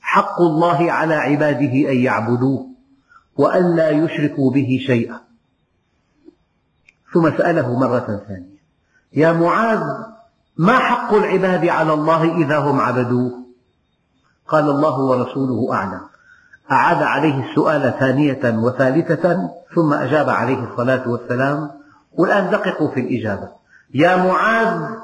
حق 0.00 0.40
الله 0.40 0.92
على 0.92 1.14
عباده 1.14 1.90
أن 1.92 1.96
يعبدوه 1.96 2.66
وأن 3.36 3.76
لا 3.76 3.90
يشركوا 3.90 4.50
به 4.50 4.78
شيئا. 4.86 5.20
ثم 7.12 7.30
سأله 7.30 7.78
مرة 7.78 8.22
ثانية 8.28 8.58
يا 9.12 9.32
معاذ 9.32 9.82
ما 10.56 10.78
حق 10.78 11.14
العباد 11.14 11.66
على 11.66 11.92
الله 11.92 12.36
إذا 12.36 12.58
هم 12.58 12.80
عبدوه؟ 12.80 13.32
قال 14.48 14.70
الله 14.70 14.98
ورسوله 14.98 15.74
أعلم. 15.74 16.00
أعاد 16.72 17.02
عليه 17.02 17.50
السؤال 17.50 17.94
ثانية 18.00 18.58
وثالثة 18.58 19.50
ثم 19.74 19.92
أجاب 19.92 20.28
عليه 20.28 20.70
الصلاة 20.70 21.08
والسلام. 21.08 21.70
والآن 22.12 22.50
دققوا 22.50 22.90
في 22.90 23.00
الإجابة. 23.00 23.48
يا 23.94 24.16
معاذ 24.16 24.98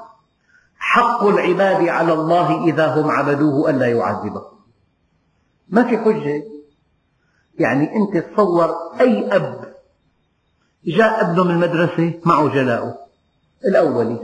حق 0.79 1.25
العباد 1.25 1.89
على 1.89 2.13
الله 2.13 2.65
إذا 2.65 2.87
هم 2.87 3.11
عبدوه 3.11 3.71
ألا 3.71 3.87
يعذبهم 3.87 4.55
ما 5.69 5.83
في 5.83 5.99
حجة؟ 5.99 6.43
يعني 7.59 7.97
أنت 7.97 8.17
تصور 8.17 8.75
أي 9.01 9.37
أب 9.37 9.75
جاء 10.87 11.21
ابنه 11.21 11.45
من 11.45 11.51
المدرسة 11.51 12.21
معه 12.25 12.49
جلاؤه 12.49 12.95
الأولي 13.65 14.19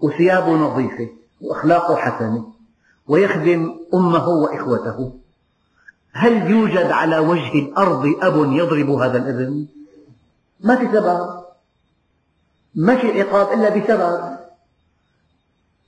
وثيابه 0.00 0.52
نظيفة 0.52 1.08
وأخلاقه 1.40 1.96
حسنة 1.96 2.44
ويخدم 3.08 3.74
أمه 3.94 4.28
وإخوته. 4.28 5.12
هل 6.12 6.50
يوجد 6.50 6.90
على 6.90 7.18
وجه 7.18 7.52
الأرض 7.54 8.06
أب 8.22 8.52
يضرب 8.52 8.90
هذا 8.90 9.18
الإبن؟ 9.18 9.66
ما 10.60 10.76
في 10.76 10.86
سبب. 10.92 11.40
ما 12.74 12.96
في 12.96 13.22
عقاب 13.22 13.58
إلا 13.58 13.68
بسبب. 13.68 14.38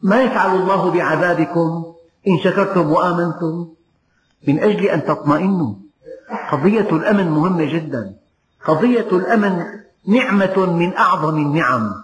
ما 0.02 0.22
يفعل 0.22 0.56
الله 0.56 0.90
بعذابكم 0.90 1.94
إن 2.28 2.38
شكرتم 2.38 2.92
وآمنتم؟ 2.92 3.68
من 4.48 4.58
أجل 4.58 4.84
أن 4.84 5.04
تطمئنوا. 5.04 5.74
قضية 6.50 6.90
الأمن 6.90 7.30
مهمة 7.30 7.64
جدا. 7.64 8.14
قضية 8.64 9.08
الأمن 9.12 9.64
نعمة 10.06 10.66
من 10.66 10.96
أعظم 10.96 11.36
النعم. 11.36 11.94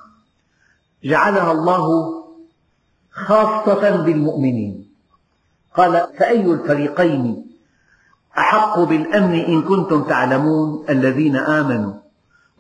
جعلها 1.05 1.53
الله 1.53 2.15
خاصة 3.11 3.97
بالمؤمنين. 3.97 4.89
قال 5.77 6.07
فأي 6.19 6.53
الفريقين 6.53 7.48
أحق 8.39 8.81
بالأمن 8.81 9.35
إن 9.35 9.63
كنتم 9.63 10.03
تعلمون 10.03 10.85
الذين 10.89 11.37
آمنوا 11.37 11.93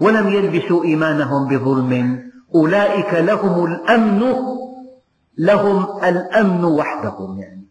ولم 0.00 0.28
يلبسوا 0.28 0.84
إيمانهم 0.84 1.48
بظلم. 1.48 2.22
أولئك 2.54 3.14
لهم 3.14 3.64
الأمن 3.64 4.34
لهم 5.38 6.04
الأمن 6.04 6.64
وحدهم 6.64 7.38
يعني. 7.38 7.64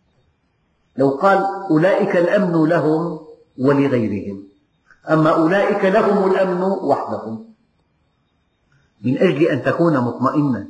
لو 0.97 1.09
قال 1.09 1.45
أولئك 1.71 2.17
الأمن 2.17 2.69
لهم 2.69 3.19
ولغيرهم 3.59 4.43
أما 5.09 5.29
أولئك 5.29 5.85
لهم 5.85 6.31
الأمن 6.31 6.61
وحدهم. 6.61 7.45
من 9.03 9.17
أجل 9.17 9.43
أن 9.43 9.63
تكون 9.63 9.97
مطمئنا 9.97 10.67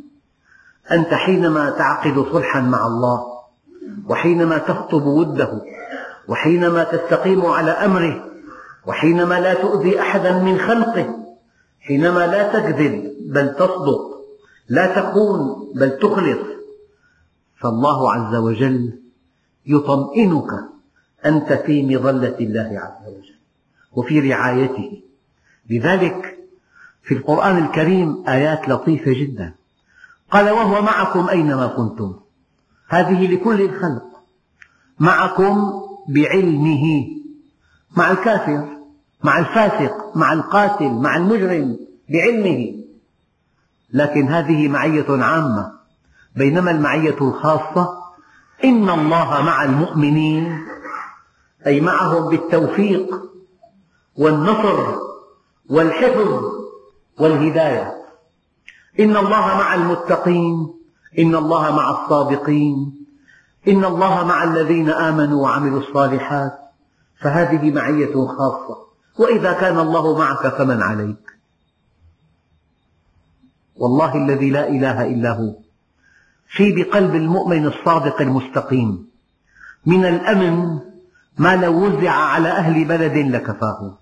أنت 0.91 1.13
حينما 1.13 1.69
تعقد 1.69 2.25
صلحا 2.31 2.61
مع 2.61 2.87
الله 2.87 3.23
وحينما 4.09 4.57
تخطب 4.57 5.05
وده 5.05 5.61
وحينما 6.27 6.83
تستقيم 6.83 7.45
على 7.45 7.71
أمره 7.71 8.25
وحينما 8.85 9.39
لا 9.39 9.53
تؤذي 9.53 9.99
أحدا 9.99 10.39
من 10.39 10.59
خلقه 10.59 11.15
حينما 11.81 12.27
لا 12.27 12.53
تكذب 12.53 13.13
بل 13.29 13.55
تصدق 13.55 14.17
لا 14.69 14.95
تخون 14.95 15.71
بل 15.75 15.99
تخلص 15.99 16.39
فالله 17.57 18.13
عز 18.13 18.35
وجل 18.35 18.99
يطمئنك 19.65 20.49
أنت 21.25 21.53
في 21.53 21.95
مظلة 21.95 22.35
الله 22.39 22.79
عز 22.79 23.07
وجل 23.07 23.37
وفي 23.91 24.31
رعايته. 24.31 25.01
لذلك 25.69 26.37
في 27.03 27.13
القرآن 27.13 27.65
الكريم 27.65 28.23
آيات 28.27 28.69
لطيفة 28.69 29.13
جدا. 29.13 29.53
قال 30.31 30.49
وهو 30.49 30.81
معكم 30.81 31.29
أينما 31.29 31.67
كنتم. 31.67 32.19
هذه 32.87 33.33
لكل 33.33 33.61
الخلق. 33.61 34.03
معكم 34.99 35.81
بعلمه 36.07 37.07
مع 37.97 38.11
الكافر 38.11 38.77
مع 39.23 39.39
الفاسق 39.39 40.17
مع 40.17 40.33
القاتل 40.33 40.89
مع 40.89 41.17
المجرم 41.17 41.77
بعلمه. 42.09 42.73
لكن 43.93 44.27
هذه 44.27 44.67
معية 44.67 45.05
عامة 45.09 45.71
بينما 46.35 46.71
المعية 46.71 47.17
الخاصة 47.21 47.97
إن 48.63 48.89
الله 48.89 49.41
مع 49.41 49.63
المؤمنين 49.63 50.65
أي 51.67 51.81
معهم 51.81 52.29
بالتوفيق 52.29 53.21
والنصر 54.15 54.95
والحفظ 55.69 56.43
والهداية. 57.19 57.93
إن 58.99 59.17
الله 59.17 59.45
مع 59.45 59.75
المتقين 59.75 60.73
إن 61.19 61.35
الله 61.35 61.75
مع 61.75 61.89
الصادقين. 61.89 63.06
إن 63.67 63.85
الله 63.85 64.25
مع 64.25 64.43
الذين 64.43 64.89
آمنوا 64.89 65.43
وعملوا 65.43 65.79
الصالحات 65.79 66.59
فهذه 67.21 67.71
معية 67.71 68.13
خاصة. 68.13 68.77
وإذا 69.19 69.53
كان 69.53 69.79
الله 69.79 70.17
معك 70.17 70.47
فمن 70.47 70.81
عليك. 70.81 71.37
والله 73.75 74.15
الذي 74.15 74.49
لا 74.49 74.69
إله 74.69 75.05
إلا 75.05 75.31
هو. 75.31 75.55
في 76.49 76.75
بقلب 76.75 77.15
المؤمن 77.15 77.65
الصادق 77.65 78.21
المستقيم. 78.21 79.07
من 79.85 80.05
الأمن 80.05 80.79
ما 81.37 81.55
لو 81.55 81.85
وزع 81.85 82.11
على 82.11 82.49
أهل 82.49 82.85
بلد 82.85 83.17
لكفاه. 83.17 83.97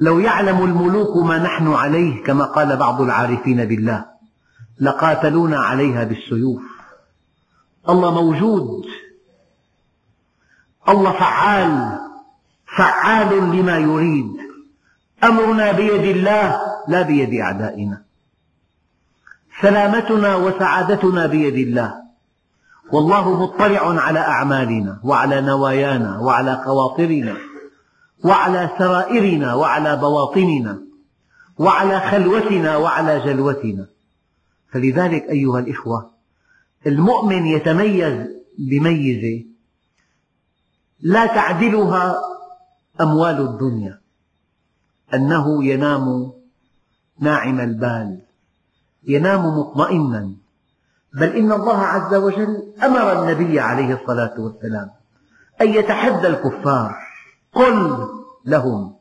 لو 0.00 0.18
يعلم 0.18 0.64
الملوك 0.64 1.16
ما 1.16 1.38
نحن 1.38 1.72
عليه 1.72 2.24
كما 2.24 2.44
قال 2.44 2.76
بعض 2.76 3.00
العارفين 3.00 3.64
بالله 3.64 4.04
لقاتلونا 4.80 5.58
عليها 5.58 6.04
بالسيوف. 6.04 6.75
الله 7.88 8.22
موجود. 8.22 8.86
الله 10.88 11.12
فعال. 11.12 11.98
فعال 12.76 13.56
لما 13.56 13.78
يريد. 13.78 14.36
أمرنا 15.24 15.72
بيد 15.72 16.16
الله 16.16 16.60
لا 16.88 17.02
بيد 17.02 17.34
أعدائنا. 17.40 18.02
سلامتنا 19.62 20.36
وسعادتنا 20.36 21.26
بيد 21.26 21.54
الله. 21.54 21.94
والله 22.92 23.42
مطلع 23.42 24.00
على 24.00 24.18
أعمالنا 24.18 25.00
وعلى 25.04 25.40
نوايانا 25.40 26.18
وعلى 26.18 26.62
خواطرنا 26.64 27.36
وعلى 28.24 28.70
سرائرنا 28.78 29.54
وعلى 29.54 29.96
بواطننا 29.96 30.78
وعلى 31.58 32.00
خلوتنا 32.00 32.76
وعلى 32.76 33.20
جلوتنا. 33.20 33.86
فلذلك 34.72 35.22
أيها 35.22 35.58
الإخوة 35.58 36.15
المؤمن 36.86 37.46
يتميز 37.46 38.28
بميزة 38.58 39.44
لا 41.00 41.26
تعدلها 41.26 42.16
أموال 43.00 43.40
الدنيا 43.40 44.00
أنه 45.14 45.64
ينام 45.64 46.32
ناعم 47.18 47.60
البال 47.60 48.20
ينام 49.04 49.58
مطمئنا 49.58 50.32
بل 51.14 51.36
إن 51.36 51.52
الله 51.52 51.78
عز 51.78 52.14
وجل 52.14 52.72
أمر 52.82 53.22
النبي 53.22 53.60
عليه 53.60 53.94
الصلاة 53.94 54.40
والسلام 54.40 54.90
أن 55.60 55.68
يتحدى 55.68 56.26
الكفار 56.26 56.94
قل 57.52 58.08
لهم 58.44 58.96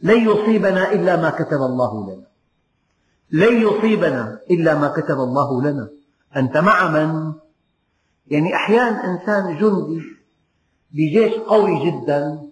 لن 0.00 0.28
يصيبنا 0.28 0.92
إلا 0.92 1.16
ما 1.16 1.30
كتب 1.30 1.62
الله 1.62 2.04
لنا 2.04 2.26
لن 3.32 3.62
يصيبنا 3.62 4.40
إلا 4.50 4.74
ما 4.78 4.88
كتب 4.88 5.20
الله 5.20 5.62
لنا. 5.62 5.88
أنت 6.36 6.56
مع 6.56 6.90
من؟ 6.90 7.32
يعني 8.26 8.54
أحيانا 8.54 9.04
إنسان 9.04 9.58
جندي 9.58 10.02
بجيش 10.90 11.34
قوي 11.34 11.90
جدا 11.90 12.50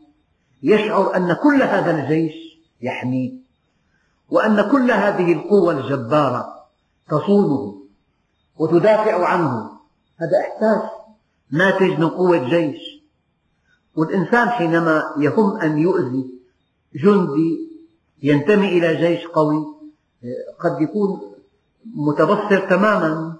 يشعر 0.63 1.17
أن 1.17 1.33
كل 1.33 1.63
هذا 1.63 1.91
الجيش 1.91 2.35
يحميه 2.81 3.33
وأن 4.31 4.71
كل 4.71 4.91
هذه 4.91 5.33
القوة 5.33 5.73
الجبارة 5.81 6.65
تصونه 7.09 7.83
وتدافع 8.57 9.27
عنه 9.27 9.71
هذا 10.17 10.41
إحساس 10.41 10.91
ناتج 11.51 11.99
من 11.99 12.09
قوة 12.09 12.49
جيش 12.49 12.79
والإنسان 13.97 14.49
حينما 14.49 15.03
يهم 15.19 15.57
أن 15.57 15.79
يؤذي 15.79 16.31
جندي 16.95 17.69
ينتمي 18.23 18.69
إلى 18.69 18.97
جيش 18.97 19.27
قوي 19.27 19.67
قد 20.61 20.81
يكون 20.83 21.21
متبصر 21.95 22.71
تماما 22.71 23.38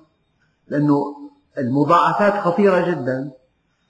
لأنه 0.71 1.17
المضاعفات 1.59 2.45
خطيرة 2.45 2.91
جدا 2.91 3.31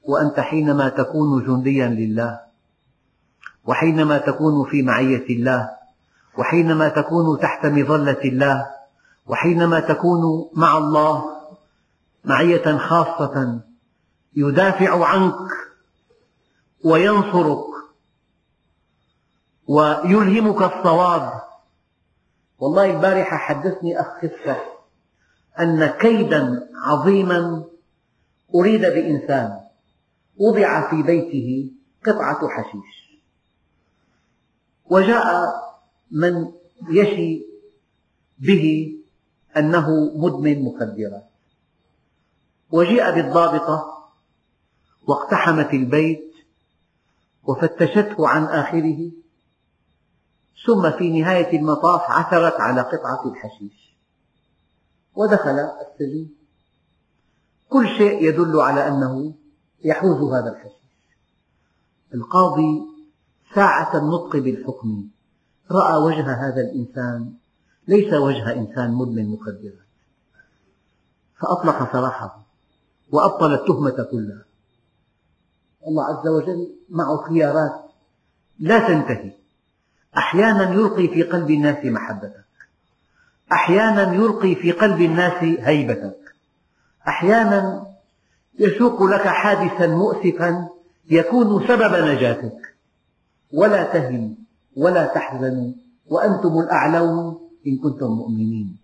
وأنت 0.04 0.40
حينما 0.40 0.88
تكون 0.88 1.44
جنديا 1.46 1.86
لله 1.86 2.40
وحينما 3.64 4.18
تكون 4.18 4.70
في 4.70 4.82
معية 4.82 5.26
الله 5.36 5.70
وحينما 6.38 6.88
تكون 6.88 7.40
تحت 7.40 7.66
مظلة 7.66 8.20
الله 8.24 8.66
وحينما 9.26 9.80
تكون 9.80 10.50
مع 10.54 10.78
الله 10.78 11.24
معية 12.24 12.78
خاصة 12.78 13.60
يدافع 14.36 15.06
عنك 15.06 15.50
وينصرك 16.84 17.64
ويلهمك 19.68 20.62
الصواب. 20.62 21.32
والله 22.58 22.90
البارحة 22.90 23.36
حدثني 23.36 24.00
أخ 24.00 24.06
قصة 24.22 24.77
أن 25.60 25.86
كيدا 25.86 26.68
عظيما 26.84 27.64
أريد 28.54 28.80
بإنسان 28.80 29.60
وضع 30.36 30.90
في 30.90 31.02
بيته 31.02 31.70
قطعة 32.06 32.48
حشيش. 32.48 33.20
وجاء 34.84 35.46
من 36.10 36.52
يشي 36.90 37.42
به 38.38 38.94
أنه 39.56 39.90
مدمن 40.14 40.64
مخدرات. 40.64 41.30
وجيء 42.70 43.10
بالضابطة 43.10 44.08
واقتحمت 45.08 45.74
البيت 45.74 46.34
وفتشته 47.44 48.28
عن 48.28 48.44
آخره 48.44 49.10
ثم 50.66 50.90
في 50.90 51.20
نهاية 51.20 51.58
المطاف 51.58 52.00
عثرت 52.10 52.60
على 52.60 52.80
قطعة 52.80 53.32
الحشيش. 53.32 53.87
ودخل 55.18 55.58
السجن. 55.58 56.28
كل 57.68 57.86
شيء 57.98 58.24
يدل 58.28 58.60
على 58.60 58.88
أنه 58.88 59.34
يحوز 59.84 60.32
هذا 60.32 60.50
الحشيش. 60.50 60.78
القاضي 62.14 62.82
ساعة 63.54 63.98
النطق 63.98 64.36
بالحكم. 64.36 65.08
رأى 65.70 65.96
وجه 65.96 66.32
هذا 66.32 66.60
الإنسان. 66.60 67.34
ليس 67.88 68.14
وجه 68.14 68.52
إنسان 68.52 68.94
مدمن 68.94 69.28
مخدرات. 69.28 69.88
فأطلق 71.40 71.92
سراحه 71.92 72.46
وأبطل 73.12 73.54
التهمة 73.54 74.06
كلها. 74.10 74.44
الله 75.86 76.04
عز 76.04 76.28
وجل 76.28 76.76
معه 76.88 77.16
خيارات 77.28 77.84
لا 78.58 78.88
تنتهي. 78.88 79.32
أحيانا 80.16 80.72
يلقي 80.74 81.08
في 81.08 81.22
قلب 81.22 81.50
الناس 81.50 81.84
محبتك 81.84 82.47
أحيانا 83.52 84.14
يلقي 84.14 84.54
في 84.54 84.72
قلب 84.72 85.00
الناس 85.00 85.42
هيبتك 85.42 86.18
أحيانا 87.08 87.86
يسوق 88.58 89.02
لك 89.02 89.28
حادثا 89.28 89.86
مؤسفا 89.86 90.68
يكون 91.10 91.68
سبب 91.68 91.94
نجاتك. 92.04 92.74
ولا 93.52 93.84
تهنوا 93.84 94.34
ولا 94.76 95.06
تحزنوا 95.06 95.72
وأنتم 96.06 96.58
الأعلون 96.58 97.38
إن 97.66 97.78
كنتم 97.78 98.06
مؤمنين. 98.06 98.76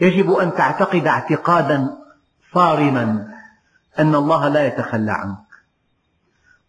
يجب 0.00 0.32
أن 0.32 0.54
تعتقد 0.54 1.06
اعتقادا 1.06 1.98
صارما 2.54 3.28
أن 3.98 4.14
الله 4.14 4.48
لا 4.48 4.66
يتخلى 4.66 5.12
عنك. 5.12 5.48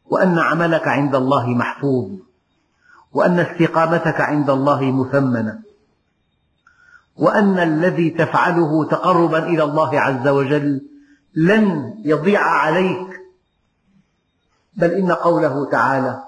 وأن 0.06 0.40
عملك 0.40 0.88
عند 0.88 1.16
الله 1.16 1.48
محفوظ. 1.48 2.12
وأن 3.14 3.40
استقامتك 3.40 4.22
عند 4.22 4.50
الله 4.50 4.92
مثمنة. 4.92 5.69
وأن 7.20 7.60
الذي 7.60 8.10
تفعله 8.10 8.86
تقربا 8.86 9.38
إلى 9.38 9.64
الله 9.64 10.00
عز 10.00 10.28
وجل 10.28 10.82
لن 11.36 11.94
يضيع 12.06 12.42
عليك 12.42 13.08
بل 14.74 14.92
إن 14.92 15.12
قوله 15.12 15.70
تعالى 15.70 16.24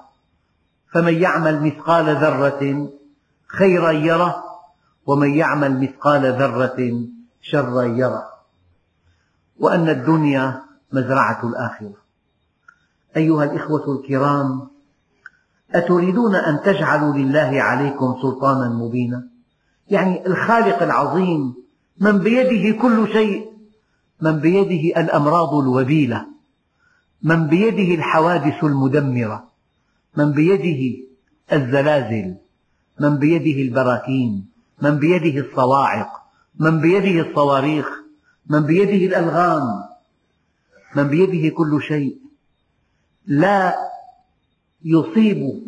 فمن 0.92 1.14
يعمل 1.14 1.62
مثقال 1.62 2.16
ذرة 2.16 2.88
خيرا 3.46 3.90
يره 3.90 4.44
ومن 5.06 5.34
يعمل 5.34 5.80
مثقال 5.80 6.32
ذرة 6.32 7.08
شرا 7.40 7.82
يره. 7.82 8.24
وأن 9.58 9.88
الدنيا 9.88 10.62
مزرعة 10.92 11.48
الآخرة. 11.48 11.96
أيها 13.16 13.44
الإخوة 13.44 13.98
الكرام 13.98 14.68
أتريدون 15.74 16.34
أن 16.34 16.62
تجعلوا 16.62 17.14
لله 17.14 17.62
عليكم 17.62 18.18
سلطانا 18.22 18.68
مبينا؟ 18.68 19.31
يعني 19.92 20.26
الخالق 20.26 20.82
العظيم 20.82 21.54
من 21.98 22.18
بيده 22.18 22.78
كل 22.82 23.08
شيء 23.12 23.52
من 24.20 24.38
بيده 24.38 25.00
الأمراض 25.00 25.54
الوبيلة 25.54 26.26
من 27.22 27.46
بيده 27.46 27.94
الحوادث 27.94 28.64
المدمرة 28.64 29.48
من 30.16 30.32
بيده 30.32 31.04
الزلازل 31.52 32.34
من 33.00 33.16
بيده 33.18 33.62
البراكين 33.62 34.46
من 34.82 34.98
بيده 34.98 35.40
الصواعق 35.40 36.08
من 36.58 36.80
بيده 36.80 37.28
الصواريخ 37.30 37.88
من 38.46 38.60
بيده 38.60 39.06
الألغام 39.06 39.84
من 40.96 41.08
بيده 41.08 41.56
كل 41.56 41.82
شيء. 41.82 42.16
لا 43.26 43.74
يصيب 44.84 45.62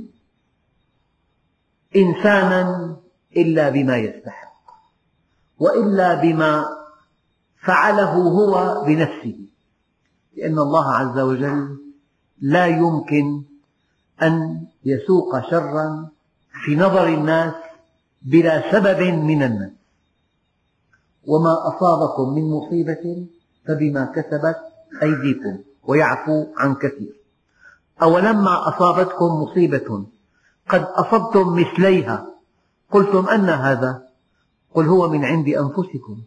إنسانا 1.96 2.96
إلا 3.36 3.68
بما 3.68 3.96
يستحق 3.96 4.54
وإلا 5.58 6.14
بما 6.14 6.64
فعله 7.66 8.12
هو 8.12 8.84
بنفسه 8.86 9.38
لأن 10.36 10.58
الله 10.58 10.94
عز 10.94 11.18
وجل 11.18 11.78
لا 12.40 12.66
يمكن 12.66 13.42
أن 14.22 14.64
يسوق 14.84 15.50
شرا 15.50 16.08
في 16.64 16.76
نظر 16.76 17.06
الناس 17.08 17.54
بلا 18.22 18.72
سبب 18.72 19.00
من 19.00 19.42
الناس. 19.42 19.72
وما 21.26 21.68
أصابكم 21.68 22.34
من 22.34 22.50
مصيبة 22.50 23.26
فبما 23.66 24.04
كسبت 24.04 24.56
أيديكم 25.02 25.58
ويعفو 25.84 26.46
عن 26.56 26.74
كثير. 26.74 27.20
أولما 28.02 28.68
أصابتكم 28.68 29.26
مصيبة 29.26 30.06
قد 30.68 30.82
أصبتم 30.82 31.56
مثليها 31.60 32.33
قلتم 32.90 33.28
أن 33.28 33.48
هذا 33.50 34.02
قل 34.74 34.86
هو 34.86 35.08
من 35.08 35.24
عند 35.24 35.48
أنفسكم. 35.48 36.22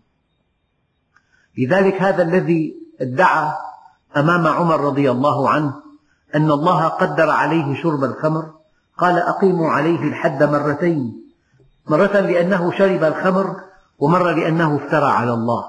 لذلك 1.58 2.02
هذا 2.02 2.24
الذي 2.24 2.76
ادعى 3.02 3.54
أمام 4.18 4.48
عمر 4.48 4.80
رضي 4.82 5.12
الله 5.12 5.50
عنه 5.50 5.74
أن 6.36 6.52
الله 6.52 6.88
قدر 6.88 7.30
عليه 7.30 7.82
شرب 7.82 8.04
الخمر 8.04 8.54
قال 8.98 9.20
أقيموا 9.20 9.70
عليه 9.70 10.02
الحد 10.04 10.44
مرتين 10.44 11.24
مرة 11.88 12.20
لأنه 12.20 12.72
شرب 12.72 13.04
الخمر 13.04 13.56
ومرة 14.00 14.32
لأنه 14.32 14.76
افترى 14.76 15.06
على 15.06 15.34
الله. 15.34 15.66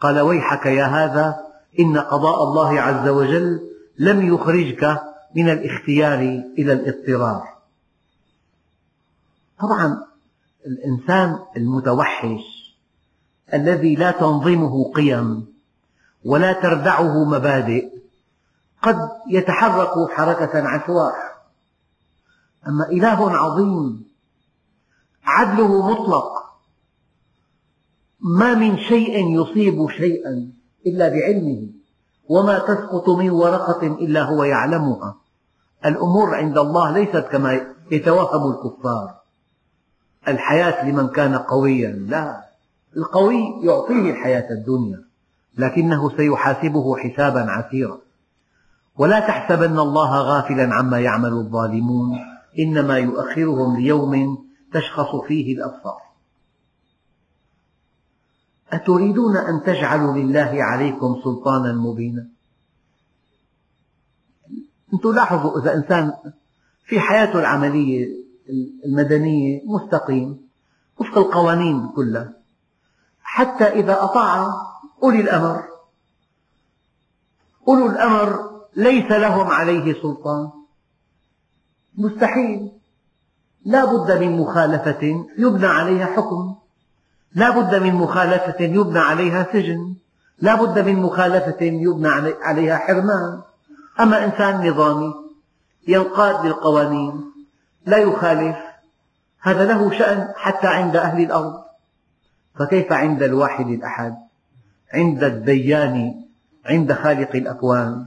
قال 0.00 0.20
ويحك 0.20 0.66
يا 0.66 0.84
هذا 0.84 1.36
إن 1.80 1.98
قضاء 1.98 2.42
الله 2.42 2.80
عز 2.80 3.08
وجل 3.08 3.60
لم 3.98 4.34
يخرجك 4.34 5.00
من 5.36 5.48
الاختيار 5.48 6.18
إلى 6.58 6.72
الاضطرار. 6.72 7.42
طبعا 9.60 10.04
الإنسان 10.66 11.38
المتوحش 11.56 12.74
الذي 13.54 13.94
لا 13.94 14.10
تنظمه 14.10 14.92
قيم 14.92 15.46
ولا 16.24 16.52
تردعه 16.52 17.24
مبادئ 17.24 17.88
قد 18.82 18.96
يتحرك 19.30 20.10
حركة 20.10 20.68
عشواء 20.68 21.14
أما 22.68 22.88
إله 22.90 23.30
عظيم 23.30 24.04
عدله 25.24 25.90
مطلق 25.90 26.46
ما 28.20 28.54
من 28.54 28.78
شيء 28.78 29.40
يصيب 29.40 29.90
شيئا 29.90 30.52
إلا 30.86 31.08
بعلمه 31.08 31.68
وما 32.28 32.58
تسقط 32.58 33.08
من 33.08 33.30
ورقة 33.30 33.86
إلا 33.86 34.22
هو 34.22 34.44
يعلمها. 34.44 35.16
الأمور 35.84 36.34
عند 36.34 36.58
الله 36.58 36.90
ليست 36.90 37.26
كما 37.32 37.74
يتوهم 37.90 38.52
الكفار. 38.52 39.14
الحياة 40.28 40.90
لمن 40.90 41.08
كان 41.08 41.34
قويا. 41.34 41.90
لا 41.90 42.44
القوي 42.96 43.40
يعطيه 43.62 44.10
الحياة 44.10 44.50
الدنيا 44.50 45.04
لكنه 45.58 46.16
سيحاسبه 46.16 46.96
حسابا 46.96 47.40
عسيرا. 47.40 47.98
ولا 48.96 49.20
تحسبن 49.20 49.78
الله 49.78 50.20
غافلا 50.20 50.74
عما 50.74 51.00
يعمل 51.00 51.32
الظالمون 51.32 52.18
إنما 52.58 52.98
يؤخرهم 52.98 53.76
ليوم 53.76 54.44
تشخص 54.72 55.16
فيه 55.28 55.54
الأبصار. 55.56 56.00
أتريدون 58.72 59.36
أن 59.36 59.62
تجعلوا 59.62 60.16
لله 60.18 60.50
عليكم 60.52 61.20
سلطانا 61.24 61.72
مبينا؟ 61.72 62.26
أنتم 64.94 65.14
لاحظوا 65.14 65.60
إذا 65.60 65.74
إنسان 65.74 66.12
في 66.84 67.00
حياته 67.00 67.38
العملية 67.38 68.25
المدنية 68.84 69.62
مستقيم 69.64 70.48
وفق 70.98 71.18
القوانين 71.18 71.88
كلها. 71.96 72.32
حتى 73.22 73.64
إذا 73.64 74.02
أطاع 74.02 74.62
أولي 75.02 75.20
الأمر. 75.20 75.62
أولو 77.68 77.86
الأمر 77.86 78.50
ليس 78.76 79.10
لهم 79.10 79.46
عليه 79.46 80.02
سلطان. 80.02 80.50
مستحيل. 81.98 82.70
لا 83.64 83.84
بد 83.84 84.20
من 84.20 84.38
مخالفة 84.38 85.26
يبنى 85.38 85.66
عليها 85.66 86.06
حكم. 86.06 86.54
لا 87.34 87.50
بد 87.50 87.74
من 87.74 87.94
مخالفة 87.94 88.64
يبنى 88.64 88.98
عليها 88.98 89.46
سجن. 89.52 89.94
لا 90.38 90.54
بد 90.54 90.78
من 90.78 91.02
مخالفة 91.02 91.62
يبنى 91.62 92.08
عليها 92.42 92.76
حرمان. 92.76 93.40
أما 94.00 94.24
إنسان 94.24 94.68
نظامي 94.68 95.14
ينقاد 95.88 96.46
للقوانين. 96.46 97.35
لا 97.86 97.98
يخالف. 97.98 98.56
هذا 99.40 99.64
له 99.64 99.98
شأن 99.98 100.32
حتى 100.36 100.66
عند 100.66 100.96
أهل 100.96 101.22
الأرض. 101.22 101.64
فكيف 102.54 102.92
عند 102.92 103.22
الواحد 103.22 103.66
الأحد؟ 103.66 104.16
عند 104.92 105.24
الديان 105.24 106.24
عند 106.64 106.92
خالق 106.92 107.36
الأكوان. 107.36 108.06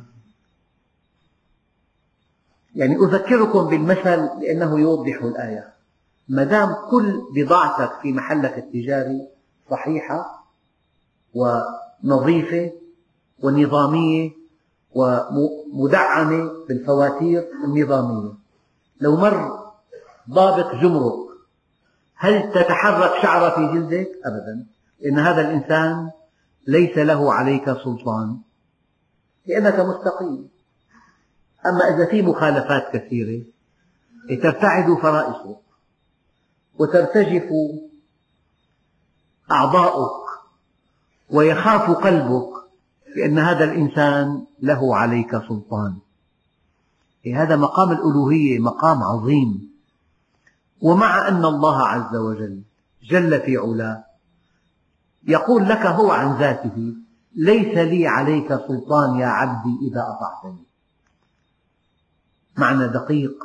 يعني 2.75 2.95
أذكركم 2.95 3.69
بالمثل 3.69 4.29
لأنه 4.41 4.79
يوضح 4.79 5.23
الآية. 5.23 5.73
ما 6.29 6.43
دام 6.43 6.75
كل 6.91 7.21
بضاعتك 7.35 8.01
في 8.01 8.13
محلك 8.13 8.57
التجاري 8.57 9.27
صحيحة 9.71 10.45
ونظيفة 11.33 12.71
ونظامية 13.39 14.31
ومدعمة 14.91 16.51
بالفواتير 16.67 17.47
النظامية. 17.65 18.33
لو 19.01 19.15
مر 19.15 19.68
ضابط 20.29 20.75
جمرك. 20.75 21.29
هل 22.15 22.51
تتحرك 22.53 23.21
شعرة 23.21 23.49
في 23.55 23.73
جلدك؟ 23.73 24.09
أبدا. 24.25 24.65
لأن 24.99 25.19
هذا 25.19 25.41
الإنسان 25.41 26.11
ليس 26.67 26.97
له 26.97 27.33
عليك 27.33 27.65
سلطان. 27.65 28.37
لأنك 29.45 29.79
مستقيم. 29.79 30.49
أما 31.65 31.95
إذا 31.95 32.11
في 32.11 32.21
مخالفات 32.21 32.93
كثيرة 32.93 33.43
ترتعد 34.43 34.93
فرائصك 34.93 35.59
وترتجف 36.79 37.49
أعضاؤك 39.51 40.25
ويخاف 41.29 41.91
قلبك 41.91 42.49
لأن 43.15 43.39
هذا 43.39 43.63
الإنسان 43.63 44.45
له 44.61 44.95
عليك 44.95 45.31
سلطان. 45.31 45.97
إيه، 47.25 47.43
هذا 47.43 47.55
مقام 47.55 47.91
الألوهية 47.91 48.59
مقام 48.59 49.03
عظيم. 49.03 49.68
ومع 50.81 51.27
أن 51.27 51.45
الله 51.45 51.87
عز 51.87 52.15
وجل 52.15 52.61
جل 53.03 53.41
في 53.41 53.57
علاه 53.57 54.03
يقول 55.27 55.69
لك 55.69 55.85
هو 55.85 56.11
عن 56.11 56.37
ذاته 56.37 56.93
ليس 57.35 57.77
لي 57.77 58.07
عليك 58.07 58.47
سلطان 58.47 59.19
يا 59.19 59.27
عبدي 59.27 59.77
إذا 59.91 60.01
أطعتني. 60.01 60.63
معنى 62.57 62.87
دقيق. 62.87 63.43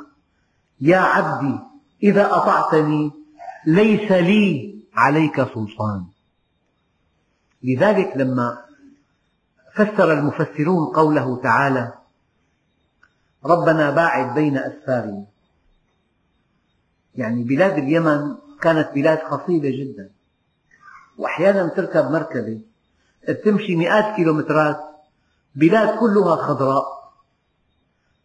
يا 0.81 0.97
عبدي 0.97 1.59
إذا 2.03 2.35
أطعتني 2.35 3.11
ليس 3.67 4.11
لي 4.11 4.75
عليك 4.93 5.35
سلطان. 5.35 6.05
لذلك 7.63 8.17
لما 8.17 8.57
فسر 9.75 10.13
المفسرون 10.13 10.93
قوله 10.95 11.41
تعالى 11.43 11.93
ربنا 13.45 13.91
باعد 13.91 14.33
بين 14.33 14.57
أسفارنا. 14.57 15.25
يعني 17.17 17.43
بلاد 17.43 17.77
اليمن 17.77 18.35
كانت 18.61 18.91
بلاد 18.95 19.19
خصيبة 19.19 19.69
جدا. 19.69 20.09
وأحيانا 21.17 21.67
تركب 21.67 22.11
مركبة 22.11 22.61
تمشي 23.43 23.75
مئات 23.75 24.15
كيلومترات 24.15 24.79
بلاد 25.55 25.99
كلها 25.99 26.35
خضراء 26.35 26.85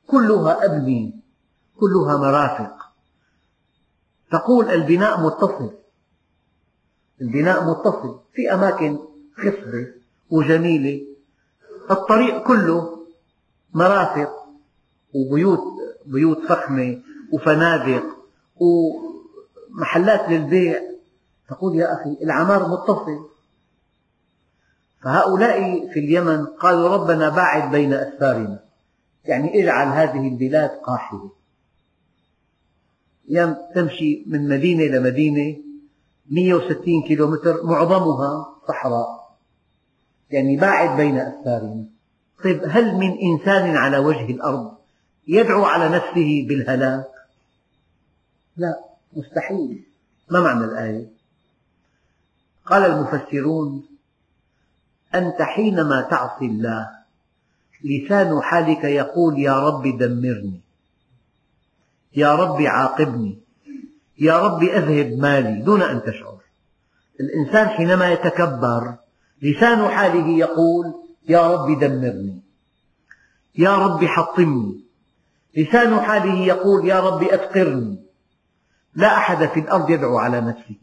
كلها 0.07 0.64
أبنية 0.64 1.12
كلها 1.76 2.16
مرافق. 2.16 2.72
تقول 4.31 4.70
البناء 4.70 5.20
متصل. 5.20 5.70
البناء 7.20 7.70
متصل 7.70 8.20
في 8.35 8.55
أماكن 8.55 8.98
خصبة 9.37 9.88
وجميلة. 10.31 11.07
الطريق 11.90 12.46
كله 12.46 13.07
مرافق 13.74 14.31
وبيوت 15.14 15.61
بيوت 16.07 16.38
فخمة 16.48 17.03
وفنادق. 17.33 18.19
ومحلات 18.60 20.28
للبيع 20.28 20.80
تقول 21.48 21.76
يا 21.76 21.92
أخي 21.94 22.16
العمار 22.22 22.68
متصل 22.68 23.30
فهؤلاء 25.02 25.88
في 25.92 26.00
اليمن 26.00 26.46
قالوا 26.46 26.88
ربنا 26.88 27.28
باعد 27.28 27.70
بين 27.70 27.92
أسفارنا. 27.92 28.60
يعني 29.24 29.62
اجعل 29.62 29.86
هذه 29.88 30.28
البلاد 30.28 30.70
قاحلة. 30.70 31.30
أيام 33.30 33.56
تمشي 33.74 34.24
من 34.26 34.48
مدينة 34.48 34.84
لمدينة 34.96 35.56
160 36.30 37.02
كيلومتر 37.08 37.62
معظمها 37.64 38.46
صحراء. 38.68 39.36
يعني 40.30 40.56
باعد 40.56 40.96
بين 40.96 41.18
أسفارنا. 41.18 41.84
طيب 42.44 42.62
هل 42.68 42.94
من 42.94 43.18
إنسان 43.18 43.76
على 43.76 43.98
وجه 43.98 44.30
الأرض 44.30 44.72
يدعو 45.28 45.64
على 45.64 45.88
نفسه 45.88 46.46
بالهلاك؟ 46.48 47.19
لا 48.56 48.74
مستحيل. 49.12 49.84
ما 50.30 50.40
معنى 50.40 50.64
الآية؟ 50.64 51.06
قال 52.66 52.84
المفسرون 52.84 53.86
أنت 55.14 55.42
حينما 55.42 56.00
تعصي 56.10 56.46
الله 56.46 56.90
لسان 57.84 58.42
حالك 58.42 58.84
يقول 58.84 59.38
يا 59.38 59.68
رب 59.68 59.98
دمرني 59.98 60.60
يا 62.16 62.34
رب 62.34 62.62
عاقبني 62.62 63.38
يا 64.18 64.38
رب 64.38 64.62
أذهب 64.62 65.18
مالي 65.18 65.62
دون 65.62 65.82
أن 65.82 66.02
تشعر. 66.02 66.40
الإنسان 67.20 67.68
حينما 67.68 68.12
يتكبر 68.12 68.94
لسان 69.42 69.88
حاله 69.88 70.28
يقول 70.28 70.94
يا 71.28 71.52
رب 71.52 71.78
دمرني 71.78 72.40
يا 73.58 73.76
رب 73.76 74.04
حطمني 74.04 74.80
لسان 75.56 76.00
حاله 76.00 76.38
يقول 76.38 76.88
يا 76.88 77.00
رب 77.00 77.22
أفقرني 77.22 77.98
لا 78.94 79.16
أحد 79.16 79.46
في 79.46 79.61
الأرض 79.61 79.90
يدعو 79.90 80.18
على 80.18 80.40
نفسه 80.40 80.76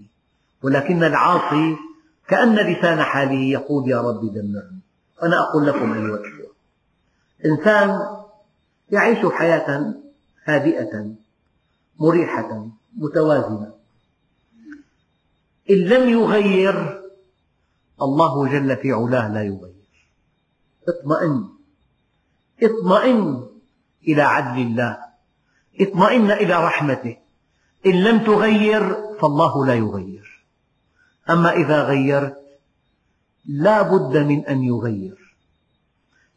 ولكن 0.64 1.04
العاصي 1.04 1.78
كأن 2.28 2.56
لسان 2.56 3.04
حاله 3.04 3.42
يقول 3.42 3.90
يا 3.90 4.02
رب 4.02 4.34
دمرني 4.34 4.80
أنا 5.24 5.40
أقول 5.40 5.68
لكم 5.68 5.94
أيها 5.94 6.16
الأخوة 6.16 6.48
إنسان 7.46 8.00
يعيش 8.92 9.26
حياة 9.26 9.94
هادئة 10.46 11.16
مريحة 12.00 12.68
متوازنة. 12.98 13.74
إن 15.70 15.76
لم 15.76 16.10
يغير 16.10 17.04
الله 18.02 18.48
جل 18.48 18.78
في 18.78 18.92
علاه 18.92 19.34
لا 19.34 19.44
يغير. 19.44 19.74
اطمئن. 20.88 21.50
اطمئن 22.64 23.48
إلى 24.08 24.22
عدل 24.22 24.62
الله. 24.62 24.98
اطمئن 25.82 26.32
إلى 26.32 26.66
رحمته. 26.66 27.18
إن 27.86 28.04
لم 28.04 28.20
تغير 28.20 28.96
فالله 29.22 29.66
لا 29.66 29.74
يغير. 29.74 30.46
أما 31.30 31.52
إذا 31.52 31.84
غيرت 31.84 32.38
لا 33.46 33.82
بد 33.82 34.18
من 34.18 34.46
أن 34.46 34.64
يغير. 34.64 35.36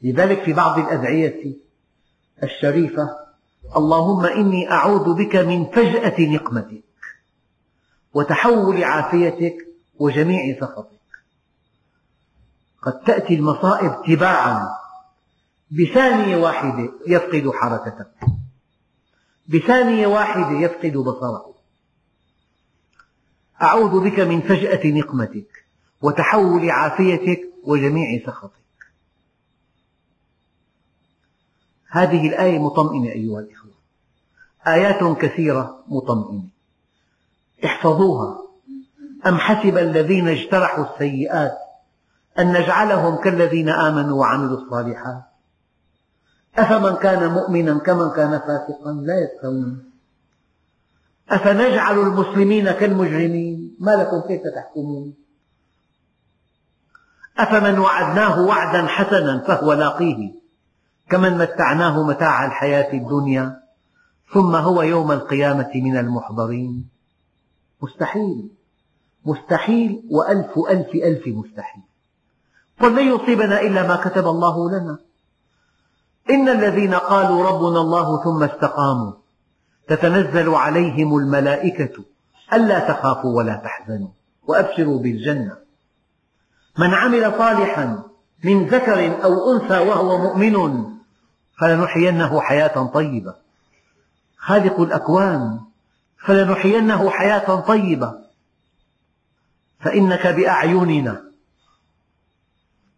لذلك 0.03 0.43
في 0.43 0.53
بعض 0.53 0.79
الأدعية 0.79 1.55
الشريفة 2.43 3.17
اللهم 3.77 4.27
إني 4.27 4.71
أعوذ 4.71 5.15
بك 5.15 5.37
من 5.37 5.65
فجأة 5.65 6.21
نقمتك 6.21 6.83
وتحول 8.15 8.85
عافيتك 8.85 9.55
وجميع 9.99 10.61
سخطك. 10.61 11.01
قد 12.83 13.01
تأتي 13.01 13.35
المصائب 13.35 14.03
تباعا 14.07 14.69
بثانية 15.71 16.37
واحدة 16.37 16.93
يفقد 17.07 17.51
حركته 17.51 18.05
بثانية 19.51 20.07
واحدة 20.07 20.51
يفقد 20.51 20.93
بصره. 20.93 21.55
أعوذ 23.63 24.05
بك 24.05 24.21
من 24.21 24.41
فجأة 24.41 24.91
نقمتك 24.91 25.65
وتحول 26.03 26.71
عافيتك 26.71 27.41
وجميع 27.65 28.27
سخطك. 28.27 28.61
هذه 31.89 32.29
الآية 32.29 32.59
مطمئنة 32.59 33.13
أيها 33.13 33.41
الإخوة. 33.41 33.73
آيات 34.67 35.19
كثيرة 35.19 35.85
مطمئنة. 35.89 36.49
احفظوها. 37.65 38.43
أم 39.27 39.39
حسب 39.39 39.79
الذين 39.79 40.29
اجترحوا 40.29 40.95
السيئات 40.95 41.59
أن 42.39 42.53
نجعلهم 42.53 43.17
كالذين 43.17 43.69
آمنوا 43.69 44.21
وعملوا 44.21 44.59
الصالحات؟ 44.59 45.30
أفمن 46.59 46.97
كان 46.97 47.31
مؤمنا 47.33 47.79
كمن 47.79 48.11
كان 48.11 48.31
فاسقا؟ 48.31 48.93
لا 48.93 49.15
يستوون 49.21 49.91
أفنجعل 51.29 51.99
المسلمين 51.99 52.71
كالمجرمين؟ 52.71 53.77
ما 53.81 53.91
لكم؟ 53.91 54.21
كيف 54.29 54.43
تحكمون؟ 54.55 55.15
أفمن 57.39 57.79
وعدناه 57.79 58.41
وعدا 58.41 58.87
حسنا 58.87 59.45
فهو 59.47 59.73
لاقيه 59.73 60.35
كمن 61.11 61.39
متعناه 61.39 62.07
متاع 62.07 62.47
الحياة 62.47 62.93
الدنيا 62.93 63.61
ثم 64.33 64.57
هو 64.57 64.83
يوم 64.83 65.13
القيامة 65.13 65.71
من 65.75 65.97
المحضرين. 65.97 66.89
مستحيل. 67.83 68.51
مستحيل 69.25 70.03
وألف 70.11 70.59
ألف 70.71 70.95
ألف 70.95 71.27
مستحيل. 71.27 71.83
قل 72.81 72.93
لن 72.93 73.15
يصيبنا 73.15 73.61
إلا 73.61 73.89
ما 73.89 73.97
كتب 73.97 74.27
الله 74.27 74.71
لنا. 74.71 74.99
إن 76.31 76.49
الذين 76.49 76.95
قالوا 76.95 77.45
ربنا 77.45 77.81
الله 77.81 78.25
ثم 78.25 78.43
استقاموا 78.43 79.13
تتنزل 79.89 80.55
عليهم 80.55 81.17
الملائكة 81.17 82.05
ألا 82.53 82.79
تخافوا 82.79 83.37
ولا 83.37 83.55
تحزنوا 83.57 84.09
وأبشروا 84.47 84.99
بالجنة. 84.99 85.57
من 86.79 86.95
عمل 86.95 87.33
صالحا 87.39 88.03
من 88.45 88.67
ذكر 88.67 89.25
أو 89.25 89.53
أنثى 89.53 89.79
وهو 89.79 90.19
مؤمن 90.19 90.85
فلنحيينه 91.61 92.41
حياة 92.41 92.87
طيبة. 92.87 93.35
خالق 94.39 94.81
الأكوان 94.81 95.61
فلنحيينه 96.25 97.11
حياة 97.11 97.61
طيبة. 97.61 98.15
فإنك 99.81 100.27
بأعيننا 100.27 101.30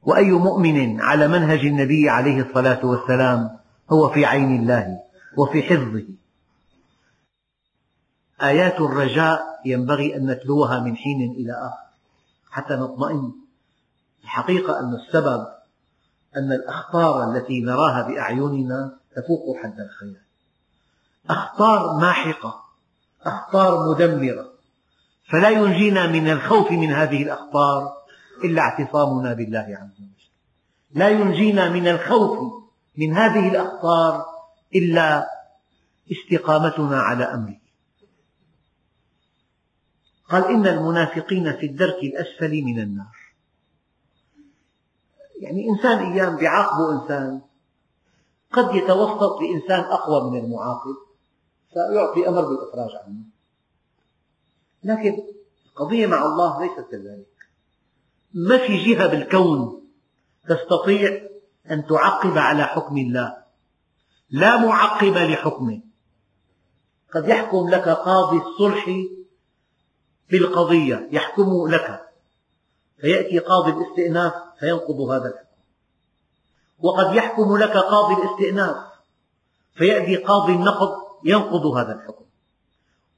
وأي 0.02 0.30
مؤمن 0.30 1.00
على 1.00 1.28
منهج 1.28 1.58
النبي 1.58 2.10
عليه 2.10 2.42
الصلاة 2.42 2.86
والسلام 2.86 3.58
هو 3.90 4.08
في 4.08 4.24
عين 4.24 4.60
الله 4.60 5.00
وفي 5.36 5.62
حفظه. 5.62 6.04
آيات 8.42 8.80
الرجاء 8.80 9.40
ينبغي 9.64 10.16
أن 10.16 10.30
نتلوها 10.30 10.80
من 10.80 10.96
حين 10.96 11.32
إلى 11.36 11.52
آخر 11.52 11.92
حتى 12.50 12.74
نطمئن. 12.74 13.32
الحقيقة 14.24 14.80
أن 14.80 14.94
السبب 14.94 15.46
أن 16.36 16.52
الأخطار 16.52 17.30
التي 17.30 17.60
نراها 17.60 18.08
بأعيننا 18.08 18.96
تفوق 19.16 19.56
حد 19.62 19.80
الخيال. 19.80 20.22
أخطار 21.30 21.98
ماحقة 21.98 22.62
أخطار 23.26 23.90
مدمرة. 23.90 24.52
فلا 25.32 25.48
ينجينا 25.48 26.06
من 26.06 26.30
الخوف 26.30 26.70
من 26.70 26.92
هذه 26.92 27.22
الأخطار 27.22 28.01
إلا 28.44 28.62
اعتصامنا 28.62 29.32
بالله 29.32 29.78
عز 29.80 30.00
وجل. 30.00 30.28
لا 30.94 31.08
ينجينا 31.08 31.68
من 31.68 31.88
الخوف 31.88 32.52
من 32.96 33.16
هذه 33.16 33.48
الأخطار 33.48 34.26
إلا 34.74 35.26
استقامتنا 36.12 37.00
على 37.00 37.24
أمره 37.24 37.62
قال 40.28 40.44
إن 40.44 40.66
المنافقين 40.66 41.56
في 41.56 41.66
الدرك 41.66 41.96
الأسفل 42.02 42.62
من 42.62 42.82
النار. 42.82 43.16
يعني 45.40 45.68
إنسان 45.68 46.12
أيام 46.12 46.36
بيعاقبه 46.36 47.02
إنسان 47.02 47.40
قد 48.52 48.74
يتوسط 48.74 49.38
بإنسان 49.38 49.80
أقوى 49.80 50.30
من 50.30 50.38
المعاقب 50.44 50.96
فيعطي 51.72 52.28
أمر 52.28 52.40
بالإخراج 52.40 52.90
عنه. 53.04 53.22
لكن 54.84 55.22
القضية 55.66 56.06
مع 56.06 56.24
الله 56.24 56.62
ليست 56.62 56.90
كذلك. 56.90 57.31
ما 58.34 58.58
في 58.58 58.84
جهة 58.84 59.06
بالكون 59.06 59.82
تستطيع 60.48 61.28
أن 61.70 61.86
تعقب 61.86 62.38
على 62.38 62.64
حكم 62.64 62.98
الله. 62.98 63.36
لا 64.30 64.56
معقب 64.56 65.16
لحكمه 65.16 65.80
قد 67.14 67.28
يحكم 67.28 67.68
لك 67.68 67.88
قاضي 67.88 68.36
الصلح 68.36 68.84
بالقضية 70.30 71.08
يحكم 71.12 71.68
لك. 71.68 72.00
فيأتي 73.00 73.38
قاضي 73.38 73.70
الاستئناف 73.70 74.32
فينقض 74.60 75.00
هذا 75.00 75.28
الحكم. 75.28 75.56
وقد 76.78 77.14
يحكم 77.14 77.56
لك 77.56 77.76
قاضي 77.76 78.22
الاستئناف 78.22 78.76
فيأتي 79.74 80.16
قاضي 80.16 80.52
النقض 80.52 80.94
ينقض 81.24 81.66
هذا 81.66 81.92
الحكم. 81.94 82.24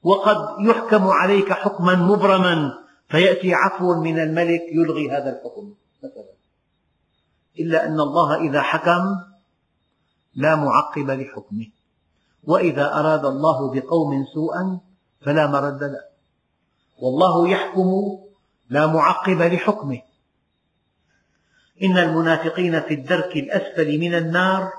وقد 0.03 0.37
يحكم 0.59 1.07
عليك 1.07 1.53
حكما 1.53 1.95
مبرما 1.95 2.84
فيأتي 3.07 3.53
عفو 3.53 4.01
من 4.01 4.19
الملك 4.19 4.61
يلغي 4.71 5.11
هذا 5.11 5.29
الحكم. 5.29 5.73
مثلا. 6.03 6.35
إلا 7.59 7.87
أن 7.87 7.99
الله 7.99 8.49
إذا 8.49 8.61
حكم 8.61 9.03
لا 10.35 10.55
معقب 10.55 11.09
لحكمه. 11.09 11.67
وإذا 12.43 12.93
أراد 12.93 13.25
الله 13.25 13.73
بقوم 13.73 14.25
سوءا 14.33 14.79
فلا 15.21 15.47
مرد 15.47 15.83
له. 15.83 16.03
والله 17.01 17.49
يحكم 17.49 18.19
لا 18.69 18.87
معقب 18.87 19.41
لحكمه. 19.41 20.01
إن 21.83 21.97
المنافقين 21.97 22.81
في 22.81 22.93
الدرك 22.93 23.35
الأسفل 23.35 23.99
من 23.99 24.15
النار 24.15 24.71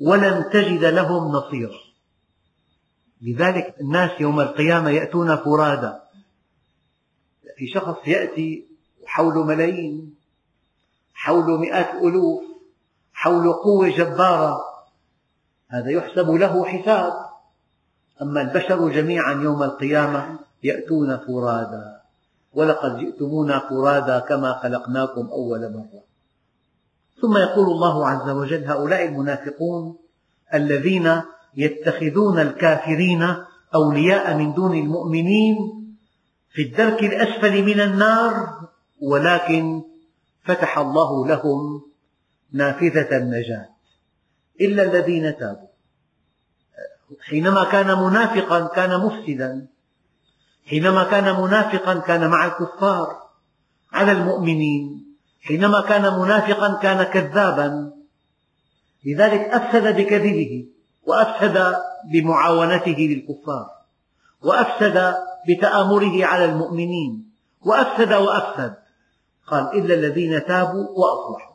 ولن 0.00 0.50
تجد 0.52 0.84
لهم 0.84 1.32
نصيرا 1.32 1.78
لذلك 3.22 3.74
الناس 3.80 4.20
يوم 4.20 4.40
القيامة 4.40 4.90
يأتون 4.90 5.36
فرادى 5.36 6.01
في 7.62 7.68
شخص 7.68 7.96
يأتي 8.06 8.66
حوله 9.06 9.44
ملايين 9.44 10.14
حوله 11.14 11.56
مئات 11.56 11.94
الألوف 11.94 12.42
حوله 13.12 13.52
قوة 13.52 13.88
جبارة 13.88 14.60
هذا 15.68 15.90
يحسب 15.90 16.30
له 16.30 16.64
حساب. 16.64 17.12
أما 18.22 18.42
البشر 18.42 18.88
جميعا 18.88 19.32
يوم 19.32 19.62
القيامة 19.62 20.38
يأتون 20.62 21.16
فرادا 21.16 22.00
ولقد 22.54 22.98
جئتمونا 22.98 23.58
فرادا 23.58 24.18
كما 24.18 24.52
خلقناكم 24.62 25.26
أول 25.26 25.72
مرة. 25.72 26.02
ثم 27.22 27.36
يقول 27.36 27.66
الله 27.66 28.08
عز 28.08 28.30
وجل 28.30 28.64
هؤلاء 28.64 29.04
المنافقون 29.04 29.96
الذين 30.54 31.22
يتخذون 31.56 32.38
الكافرين 32.38 33.34
أولياء 33.74 34.36
من 34.36 34.54
دون 34.54 34.74
المؤمنين 34.74 35.81
في 36.52 36.62
الدرك 36.62 37.02
الأسفل 37.02 37.62
من 37.62 37.80
النار 37.80 38.68
ولكن 39.02 39.82
فتح 40.44 40.78
الله 40.78 41.26
لهم 41.26 41.82
نافذة 42.52 43.16
النجاة. 43.16 43.68
إلا 44.60 44.82
الذين 44.82 45.38
تابوا. 45.38 45.68
حينما 47.20 47.64
كان 47.64 47.86
منافقا 47.86 48.66
كان 48.66 49.00
مفسدا. 49.00 49.66
حينما 50.66 51.04
كان 51.04 51.40
منافقا 51.40 51.98
كان 51.98 52.30
مع 52.30 52.46
الكفار 52.46 53.22
على 53.92 54.12
المؤمنين. 54.12 55.16
حينما 55.42 55.80
كان 55.80 56.02
منافقا 56.02 56.78
كان 56.82 57.02
كذابا. 57.02 57.92
لذلك 59.04 59.40
أفسد 59.40 59.96
بكذبه 59.96 60.66
وأفسد 61.02 61.76
بمعاونته 62.12 62.96
للكفار 62.98 63.70
وأفسد 64.42 65.14
بتآمره 65.48 66.24
على 66.24 66.44
المؤمنين. 66.44 67.32
وأفسد 67.62 68.12
وأفسد. 68.12 68.76
قال 69.46 69.78
إلا 69.78 69.94
الذين 69.94 70.46
تابوا 70.46 70.88
وأصلحوا. 70.88 71.54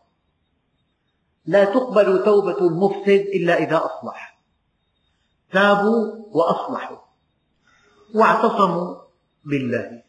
لا 1.45 1.65
تقبل 1.65 2.23
توبة 2.26 2.58
المفسد 2.67 3.26
إلا 3.36 3.58
إذا 3.58 3.78
أصلح. 3.78 4.39
تابوا 5.52 6.26
وأصلحوا. 6.32 6.97
واعتصموا 8.15 8.95
بالله. 9.45 10.04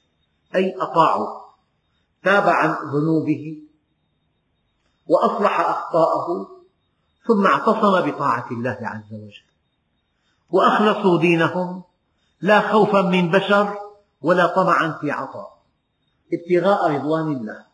أي 0.54 0.76
أطاعوا. 0.80 1.40
تاب 2.24 2.48
عن 2.48 2.70
ذنوبه. 2.70 3.62
وأصلح 5.06 5.60
أخطاءه. 5.60 6.48
ثم 7.28 7.46
اعتصم 7.46 8.10
بطاعة 8.10 8.50
الله 8.50 8.78
عز 8.82 9.14
وجل. 9.14 9.48
وأخلصوا 10.50 11.20
دينهم. 11.20 11.87
لا 12.40 12.72
خوفا 12.72 13.02
من 13.02 13.30
بشر 13.30 13.78
ولا 14.20 14.46
طمعا 14.46 14.98
في 15.00 15.10
عطاء. 15.10 15.58
ابتغاء 16.32 16.90
رضوان 16.90 17.32
الله. 17.32 17.64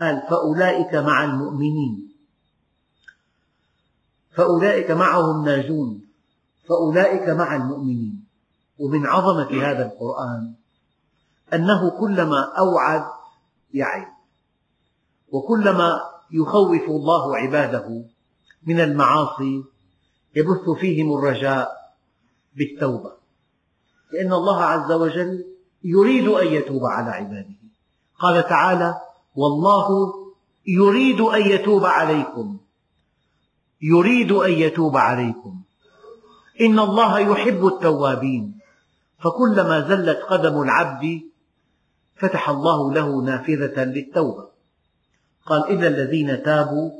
قال 0.00 0.22
فأولئك 0.30 0.94
مع 0.94 1.24
المؤمنين. 1.24 2.12
فأولئك 4.30 4.90
معهم 4.90 5.44
ناجون. 5.44 6.06
فأولئك 6.68 7.28
مع 7.28 7.56
المؤمنين. 7.56 8.26
ومن 8.78 9.06
عظمة 9.06 9.50
هذا 9.62 9.86
القرآن 9.86 10.54
أنه 11.52 11.90
كلما 12.00 12.52
أوعد 12.58 13.04
يعد. 13.74 14.06
وكلما 15.32 16.00
يخوف 16.30 16.82
الله 16.82 17.36
عباده 17.36 18.04
من 18.66 18.80
المعاصي 18.80 19.64
يبث 20.36 20.70
فيهم 20.80 21.18
الرجاء 21.18 21.70
بالتوبة. 22.54 23.15
لأن 24.12 24.32
الله 24.32 24.62
عز 24.62 24.92
وجل 24.92 25.44
يريد 25.84 26.28
أن 26.28 26.46
يتوب 26.46 26.84
على 26.84 27.10
عباده. 27.10 27.56
قال 28.18 28.48
تعالى 28.48 29.00
والله 29.36 30.14
يريد 30.66 31.20
أن 31.20 31.40
يتوب 31.40 31.84
عليكم. 31.84 32.56
يريد 33.82 34.32
أن 34.32 34.52
يتوب 34.52 34.96
عليكم. 34.96 35.60
إن 36.60 36.78
الله 36.78 37.18
يحب 37.18 37.66
التوابين. 37.66 38.58
فكلما 39.18 39.88
زلت 39.88 40.18
قدم 40.18 40.62
العبد 40.62 41.20
فتح 42.16 42.48
الله 42.48 42.92
له 42.92 43.22
نافذة 43.22 43.84
للتوبة. 43.84 44.46
قال 45.46 45.70
إلا 45.70 45.88
الذين 45.88 46.42
تابوا 46.42 46.90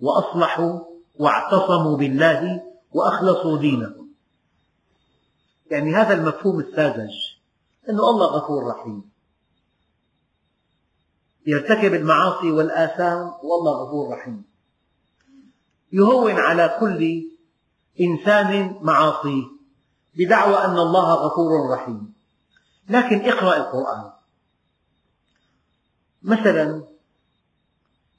وأصلحوا 0.00 0.80
واعتصموا 1.18 1.96
بالله 1.96 2.62
وأخلصوا 2.92 3.58
دينهم. 3.58 4.03
يعني 5.70 5.94
هذا 5.94 6.14
المفهوم 6.14 6.60
الساذج 6.60 7.10
أن 7.88 7.94
الله 7.94 8.26
غفور 8.26 8.66
رحيم. 8.66 9.10
يرتكب 11.46 11.94
المعاصي 11.94 12.50
والآثام 12.50 13.32
والله 13.42 13.84
غفور 13.84 14.14
رحيم. 14.18 14.44
يهون 15.92 16.32
على 16.32 16.76
كل 16.80 17.30
إنسان 18.00 18.78
معاصيه 18.82 19.44
بدعوى 20.14 20.56
أن 20.56 20.78
الله 20.78 21.14
غفور 21.14 21.70
رحيم. 21.70 22.14
لكن 22.88 23.20
اقرأ 23.20 23.56
القرآن. 23.56 24.10
مثلا 26.22 26.84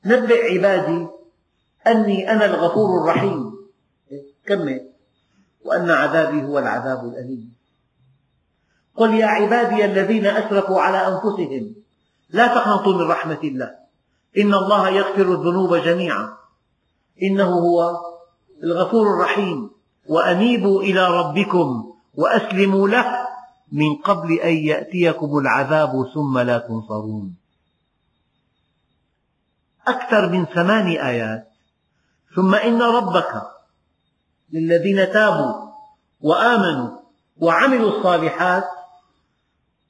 نبئ 0.06 0.54
عبادي 0.54 1.08
أني 1.88 2.32
أنا 2.32 2.46
الغفور 2.46 3.02
الرحيم. 3.02 3.56
كمل 4.46 4.95
وأن 5.66 5.92
عذابي 5.92 6.44
هو 6.44 6.60
العذاب 6.60 7.06
الأليم. 7.06 7.54
قل 8.96 9.14
يا 9.14 9.26
عبادي 9.26 9.86
الذين 9.86 10.26
أسرفوا 10.26 10.82
على 10.82 11.08
أنفسهم 11.08 11.76
لا 12.30 12.48
تقنطوا 12.48 12.94
من 12.94 13.12
رحمة 13.12 13.40
الله. 13.44 13.72
إن 14.38 14.54
الله 14.54 14.90
يغفر 14.90 15.22
الذنوب 15.22 15.76
جميعا. 15.76 16.38
إنه 17.24 17.50
هو 17.50 17.98
الغفور 18.64 19.14
الرحيم. 19.14 19.70
وأنيبوا 20.08 20.82
إلى 20.82 21.08
ربكم 21.08 21.94
وأسلموا 22.14 22.88
له 22.88 23.28
من 23.72 23.96
قبل 23.96 24.40
أن 24.40 24.54
يأتيكم 24.54 25.38
العذاب 25.38 25.92
ثم 26.14 26.40
لا 26.40 26.58
تنصرون. 26.58 27.36
أكثر 29.88 30.30
من 30.30 30.46
ثمان 30.46 30.88
آيات. 30.88 31.48
ثم 32.36 32.56
إن 32.56 32.82
ربك 32.82 33.55
للذين 34.56 35.12
تابوا 35.14 35.54
وآمنوا 36.22 36.98
وعملوا 37.38 37.98
الصالحات 37.98 38.64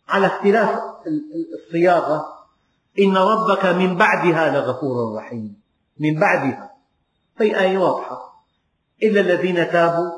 على 0.09 0.27
اختلاف 0.27 0.79
الصياغة 1.53 2.25
إن 2.99 3.17
ربك 3.17 3.65
من 3.65 3.97
بعدها 3.97 4.49
لغفور 4.49 5.15
رحيم. 5.15 5.61
من 5.99 6.19
بعدها. 6.19 6.71
هي 7.37 7.59
آية 7.59 7.77
واضحة. 7.77 8.43
إلا 9.03 9.21
الذين 9.21 9.71
تابوا 9.71 10.11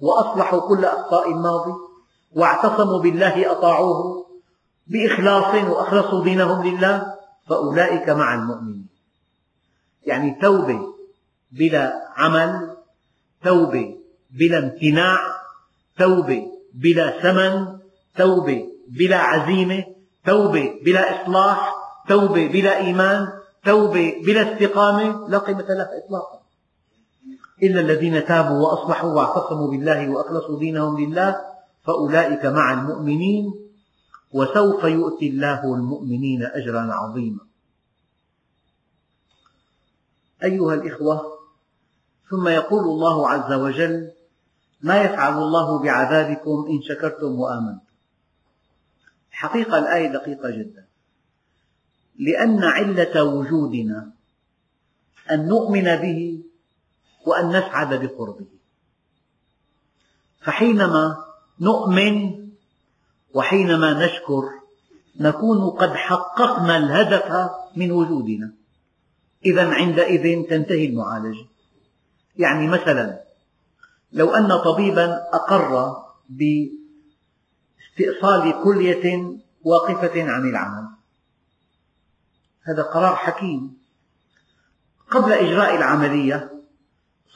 وأصلحوا 0.00 0.68
كل 0.68 0.84
أخطاء 0.84 1.30
الماضي 1.30 1.72
واعتصموا 2.36 2.98
بالله 2.98 3.52
أطاعوه 3.52 4.26
بإخلاص 4.86 5.54
وأخلصوا 5.64 6.24
دينهم 6.24 6.66
لله 6.66 7.14
فأولئك 7.48 8.08
مع 8.08 8.34
المؤمنين. 8.34 8.88
يعني 10.06 10.38
توبة 10.42 10.80
بلا 11.52 12.08
عمل 12.16 12.75
توبة 13.46 13.96
بلا 14.30 14.58
امتناع 14.58 15.18
توبة 15.98 16.42
بلا 16.74 17.06
ثمن 17.22 17.78
توبة 18.16 18.66
بلا 18.88 19.16
عزيمة 19.16 19.84
توبة 20.26 20.80
بلا 20.84 21.02
إصلاح 21.14 21.74
توبة 22.08 22.46
بلا 22.46 22.76
إيمان 22.76 23.28
توبة 23.64 24.22
بلا 24.26 24.42
استقامة 24.52 25.28
لا 25.28 25.38
قيمة 25.38 25.62
لها 25.62 25.90
إطلاقا. 26.04 26.40
إلا 27.62 27.80
الذين 27.80 28.24
تابوا 28.24 28.58
وأصلحوا 28.62 29.12
واعتصموا 29.12 29.70
بالله 29.70 30.08
وأخلصوا 30.10 30.58
دينهم 30.58 31.00
لله 31.00 31.36
فأولئك 31.84 32.46
مع 32.46 32.72
المؤمنين 32.72 33.54
وسوف 34.32 34.84
يؤتي 34.84 35.28
الله 35.28 35.74
المؤمنين 35.74 36.42
أجرا 36.42 36.92
عظيما. 36.92 37.40
أيها 40.42 40.74
الإخوة 40.74 41.35
ثم 42.30 42.48
يقول 42.48 42.84
الله 42.84 43.28
عز 43.28 43.52
وجل 43.52 44.10
ما 44.80 45.02
يفعل 45.02 45.38
الله 45.38 45.78
بعذابكم 45.78 46.66
إن 46.70 46.82
شكرتم 46.82 47.40
وآمنتم. 47.40 47.86
حقيقة 49.30 49.78
الآية 49.78 50.12
دقيقة 50.12 50.50
جدا. 50.50 50.86
لأن 52.18 52.64
علة 52.64 53.24
وجودنا 53.24 54.10
أن 55.30 55.48
نؤمن 55.48 55.96
به 55.96 56.42
وأن 57.26 57.48
نسعد 57.48 57.94
بقربه. 57.94 58.46
فحينما 60.40 61.24
نؤمن 61.60 62.46
وحينما 63.34 64.06
نشكر 64.06 64.42
نكون 65.20 65.70
قد 65.70 65.92
حققنا 65.94 66.76
الهدف 66.76 67.50
من 67.76 67.92
وجودنا. 67.92 68.52
إذا 69.44 69.68
عندئذ 69.68 70.48
تنتهي 70.48 70.86
المعالجة. 70.86 71.55
يعني 72.38 72.68
مثلا 72.68 73.20
لو 74.12 74.34
أن 74.34 74.58
طبيبا 74.58 75.28
أقر 75.32 75.96
باستئصال 77.88 78.62
كلية 78.64 79.36
واقفة 79.64 80.22
عن 80.22 80.48
العمل. 80.48 80.88
هذا 82.62 82.82
قرار 82.82 83.16
حكيم. 83.16 83.78
قبل 85.10 85.32
إجراء 85.32 85.76
العملية 85.76 86.50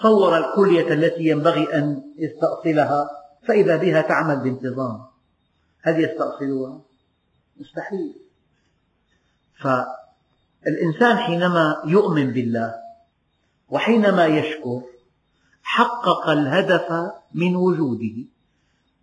صور 0.03 0.38
الكلية 0.38 0.92
التي 0.92 1.24
ينبغي 1.24 1.74
أن 1.74 2.03
يستأصلها 2.16 3.11
فإذا 3.48 3.76
بها 3.76 4.03
تعمل 4.03 4.40
بانتظام. 4.40 5.07
هل 5.82 6.05
يستأصلها؟ 6.05 6.80
مستحيل. 7.57 8.14
فالإنسان 9.61 11.16
حينما 11.16 11.82
يؤمن 11.84 12.32
بالله 12.32 12.74
وحينما 13.68 14.26
يشكر 14.26 14.82
حقق 15.73 16.29
الهدف 16.29 17.12
من 17.35 17.57
وجوده 17.57 18.16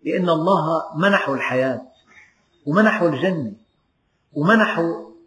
لأن 0.04 0.28
الله 0.28 0.96
منحه 0.96 1.34
الحياة 1.34 1.82
ومنحه 2.66 3.06
الجنة 3.06 3.52
ومنحه 4.32 4.82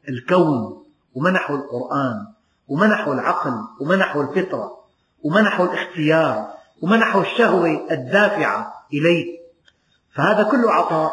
الكون 0.09 0.83
ومنحه 1.15 1.55
القرآن 1.55 2.27
ومنحه 2.67 3.13
العقل 3.13 3.53
ومنحه 3.81 4.21
الفطرة 4.21 4.77
ومنحه 5.23 5.63
الاختيار 5.63 6.53
ومنحه 6.81 7.21
الشهوة 7.21 7.87
الدافعة 7.91 8.73
إليه. 8.93 9.39
فهذا 10.15 10.43
كله 10.43 10.71
عطاء. 10.71 11.11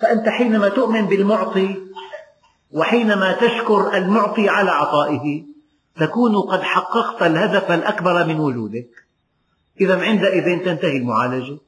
فأنت 0.00 0.28
حينما 0.28 0.68
تؤمن 0.68 1.06
بالمعطي 1.06 1.76
وحينما 2.72 3.32
تشكر 3.32 3.96
المعطي 3.96 4.48
على 4.48 4.70
عطائه 4.70 5.44
تكون 5.96 6.36
قد 6.36 6.62
حققت 6.62 7.22
الهدف 7.22 7.70
الأكبر 7.70 8.26
من 8.26 8.40
وجودك. 8.40 9.03
إذا 9.80 10.02
عندئذ 10.02 10.64
تنتهي 10.64 10.96
المعالجة. 10.96 11.58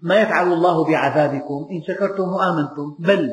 ما 0.00 0.20
يفعل 0.20 0.52
الله 0.52 0.84
بعذابكم 0.84 1.68
إن 1.70 1.82
شكرتم 1.88 2.22
وآمنتم. 2.22 2.96
بل 2.98 3.32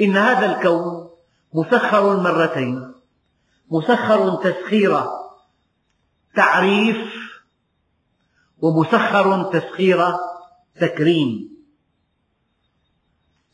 إن 0.00 0.16
هذا 0.16 0.56
الكون 0.56 1.10
مسخر 1.54 2.16
مرتين. 2.16 2.94
مسخر 3.70 4.36
تسخير 4.36 5.00
تعريف 6.36 6.96
ومسخر 8.58 9.52
تسخير 9.52 10.16
تكريم. 10.80 11.50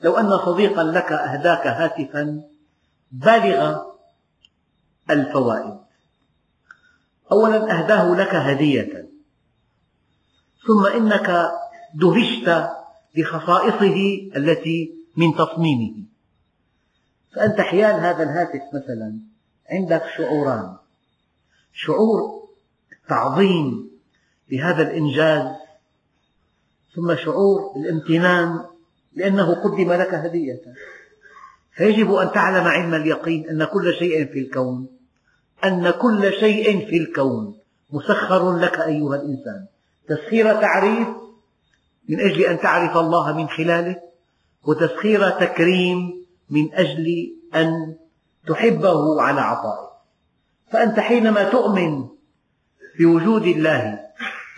لو 0.00 0.16
أن 0.16 0.38
صديقا 0.38 0.82
لك 0.82 1.12
أهداك 1.12 1.66
هاتفا 1.66 2.42
بالغ 3.12 3.82
الفوائد. 5.10 5.78
أولا 7.32 7.78
أهداه 7.78 8.14
لك 8.14 8.34
هدية. 8.34 9.15
ثم 10.66 10.86
إنك 10.86 11.50
دهشت 11.94 12.68
بخصائصه 13.16 14.28
التي 14.36 14.94
من 15.16 15.34
تصميمه. 15.34 15.94
فأنت 17.34 17.60
حيال 17.60 17.94
هذا 17.94 18.22
الهاتف 18.22 18.62
مثلا 18.74 19.18
عندك 19.70 20.02
شعوران. 20.16 20.76
شعور 21.72 22.48
التعظيم 22.92 23.90
لهذا 24.50 24.82
الإنجاز 24.82 25.46
ثم 26.94 27.14
شعور 27.16 27.72
الامتنان 27.76 28.64
لأنه 29.14 29.54
قدم 29.54 29.92
لك 29.92 30.14
هدية. 30.14 30.62
فيجب 31.72 32.12
أن 32.12 32.32
تعلم 32.32 32.64
علم 32.64 32.94
اليقين 32.94 33.48
أن 33.48 33.64
كل 33.64 33.94
شيء 33.98 34.26
في 34.32 34.38
الكون 34.38 34.88
أن 35.64 35.90
كل 35.90 36.32
شيء 36.40 36.86
في 36.86 36.96
الكون 36.96 37.58
مسخر 37.90 38.58
لك 38.58 38.78
أيها 38.80 39.16
الإنسان. 39.16 39.66
تسخير 40.08 40.54
تعريف 40.60 41.08
من 42.08 42.20
أجل 42.20 42.44
أن 42.44 42.60
تعرف 42.60 42.96
الله 42.96 43.36
من 43.36 43.48
خلاله 43.48 43.96
وتسخير 44.64 45.30
تكريم 45.30 46.26
من 46.50 46.74
أجل 46.74 47.06
أن 47.54 47.96
تحبه 48.46 49.22
على 49.22 49.40
عطائه. 49.40 49.90
فأنت 50.72 51.00
حينما 51.00 51.50
تؤمن 51.50 52.08
بوجود 52.98 53.42
الله 53.42 53.98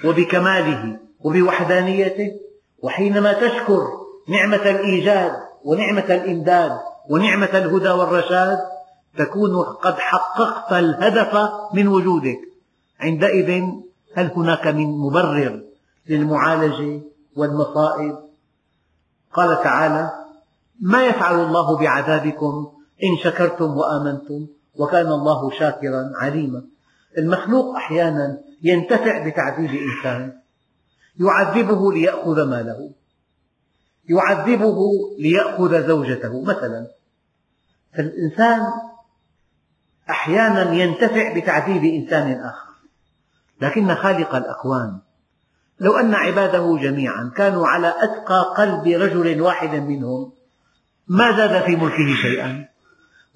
وبكماله 0.04 0.98
وبوحدانيته 1.20 2.32
وحينما 2.82 3.32
تشكر 3.32 3.88
نعمة 4.28 4.70
الإيجاد 4.70 5.32
ونعمة 5.64 6.04
الإمداد 6.14 6.78
ونعمة 7.10 7.58
الهدى 7.58 7.90
والرشاد 7.90 8.58
تكون 9.18 9.62
قد 9.62 9.98
حققت 9.98 10.72
الهدف 10.72 11.50
من 11.74 11.88
وجودك 11.88 12.38
عندئذ 13.00 13.62
هل 14.14 14.30
هناك 14.36 14.66
من 14.66 14.86
مبرر 14.86 15.64
للمعالجة 16.08 17.00
والمصائب؟ 17.36 18.18
قال 19.32 19.62
تعالى 19.62 20.10
ما 20.80 21.06
يفعل 21.06 21.40
الله 21.40 21.78
بعذابكم 21.78 22.72
إن 23.04 23.24
شكرتم 23.24 23.76
وآمنتم 23.76 24.46
وكان 24.74 25.06
الله 25.06 25.50
شاكرا 25.50 26.12
عليما. 26.14 26.64
المخلوق 27.18 27.76
أحيانا 27.76 28.38
ينتفع 28.62 29.28
بتعذيب 29.28 29.70
إنسان 29.70 30.38
يعذبه 31.20 31.92
ليأخذ 31.92 32.48
ماله 32.48 32.90
يعذبه 34.08 34.78
ليأخذ 35.18 35.88
زوجته 35.88 36.42
مثلا. 36.42 36.86
فالإنسان 37.96 38.60
أحيانا 40.10 40.72
ينتفع 40.72 41.38
بتعذيب 41.38 41.84
إنسان 41.84 42.40
آخر. 42.40 42.67
لكن 43.60 43.94
خالق 43.94 44.34
الأكوان. 44.34 44.98
لو 45.80 45.92
أن 45.92 46.14
عباده 46.14 46.76
جميعا 46.76 47.32
كانوا 47.36 47.66
على 47.66 47.94
أتقى 47.98 48.54
قلب 48.56 48.86
رجل 48.86 49.40
واحد 49.40 49.74
منهم 49.74 50.32
ما 51.08 51.36
زاد 51.36 51.64
في 51.64 51.76
ملكه 51.76 52.14
شيئا. 52.22 52.68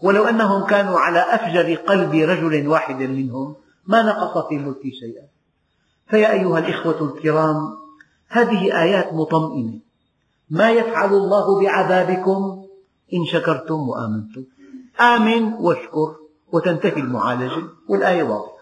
ولو 0.02 0.24
أنهم 0.24 0.66
كانوا 0.66 0.98
على 0.98 1.18
أفجر 1.18 1.74
قلب 1.74 2.14
رجل 2.14 2.68
واحد 2.68 3.02
منهم 3.02 3.54
ما 3.86 4.02
نقص 4.02 4.48
في 4.48 4.58
ملكه 4.58 4.90
شيئا. 5.00 5.24
فيا 6.06 6.32
أيها 6.32 6.58
الإخوة 6.58 7.02
الكرام 7.02 7.56
هذه 8.28 8.82
آيات 8.82 9.12
مطمئنة. 9.12 9.78
ما 10.50 10.70
يفعل 10.70 11.14
الله 11.14 11.60
بعذابكم؟ 11.60 12.64
إن 13.14 13.24
شكرتم 13.32 13.88
وآمنتم. 13.88 14.44
آمن 15.00 15.52
واشكر 15.52 16.16
وتنتهي 16.52 17.00
المعالجة 17.00 17.62
والآية 17.88 18.22
واضحة. 18.22 18.61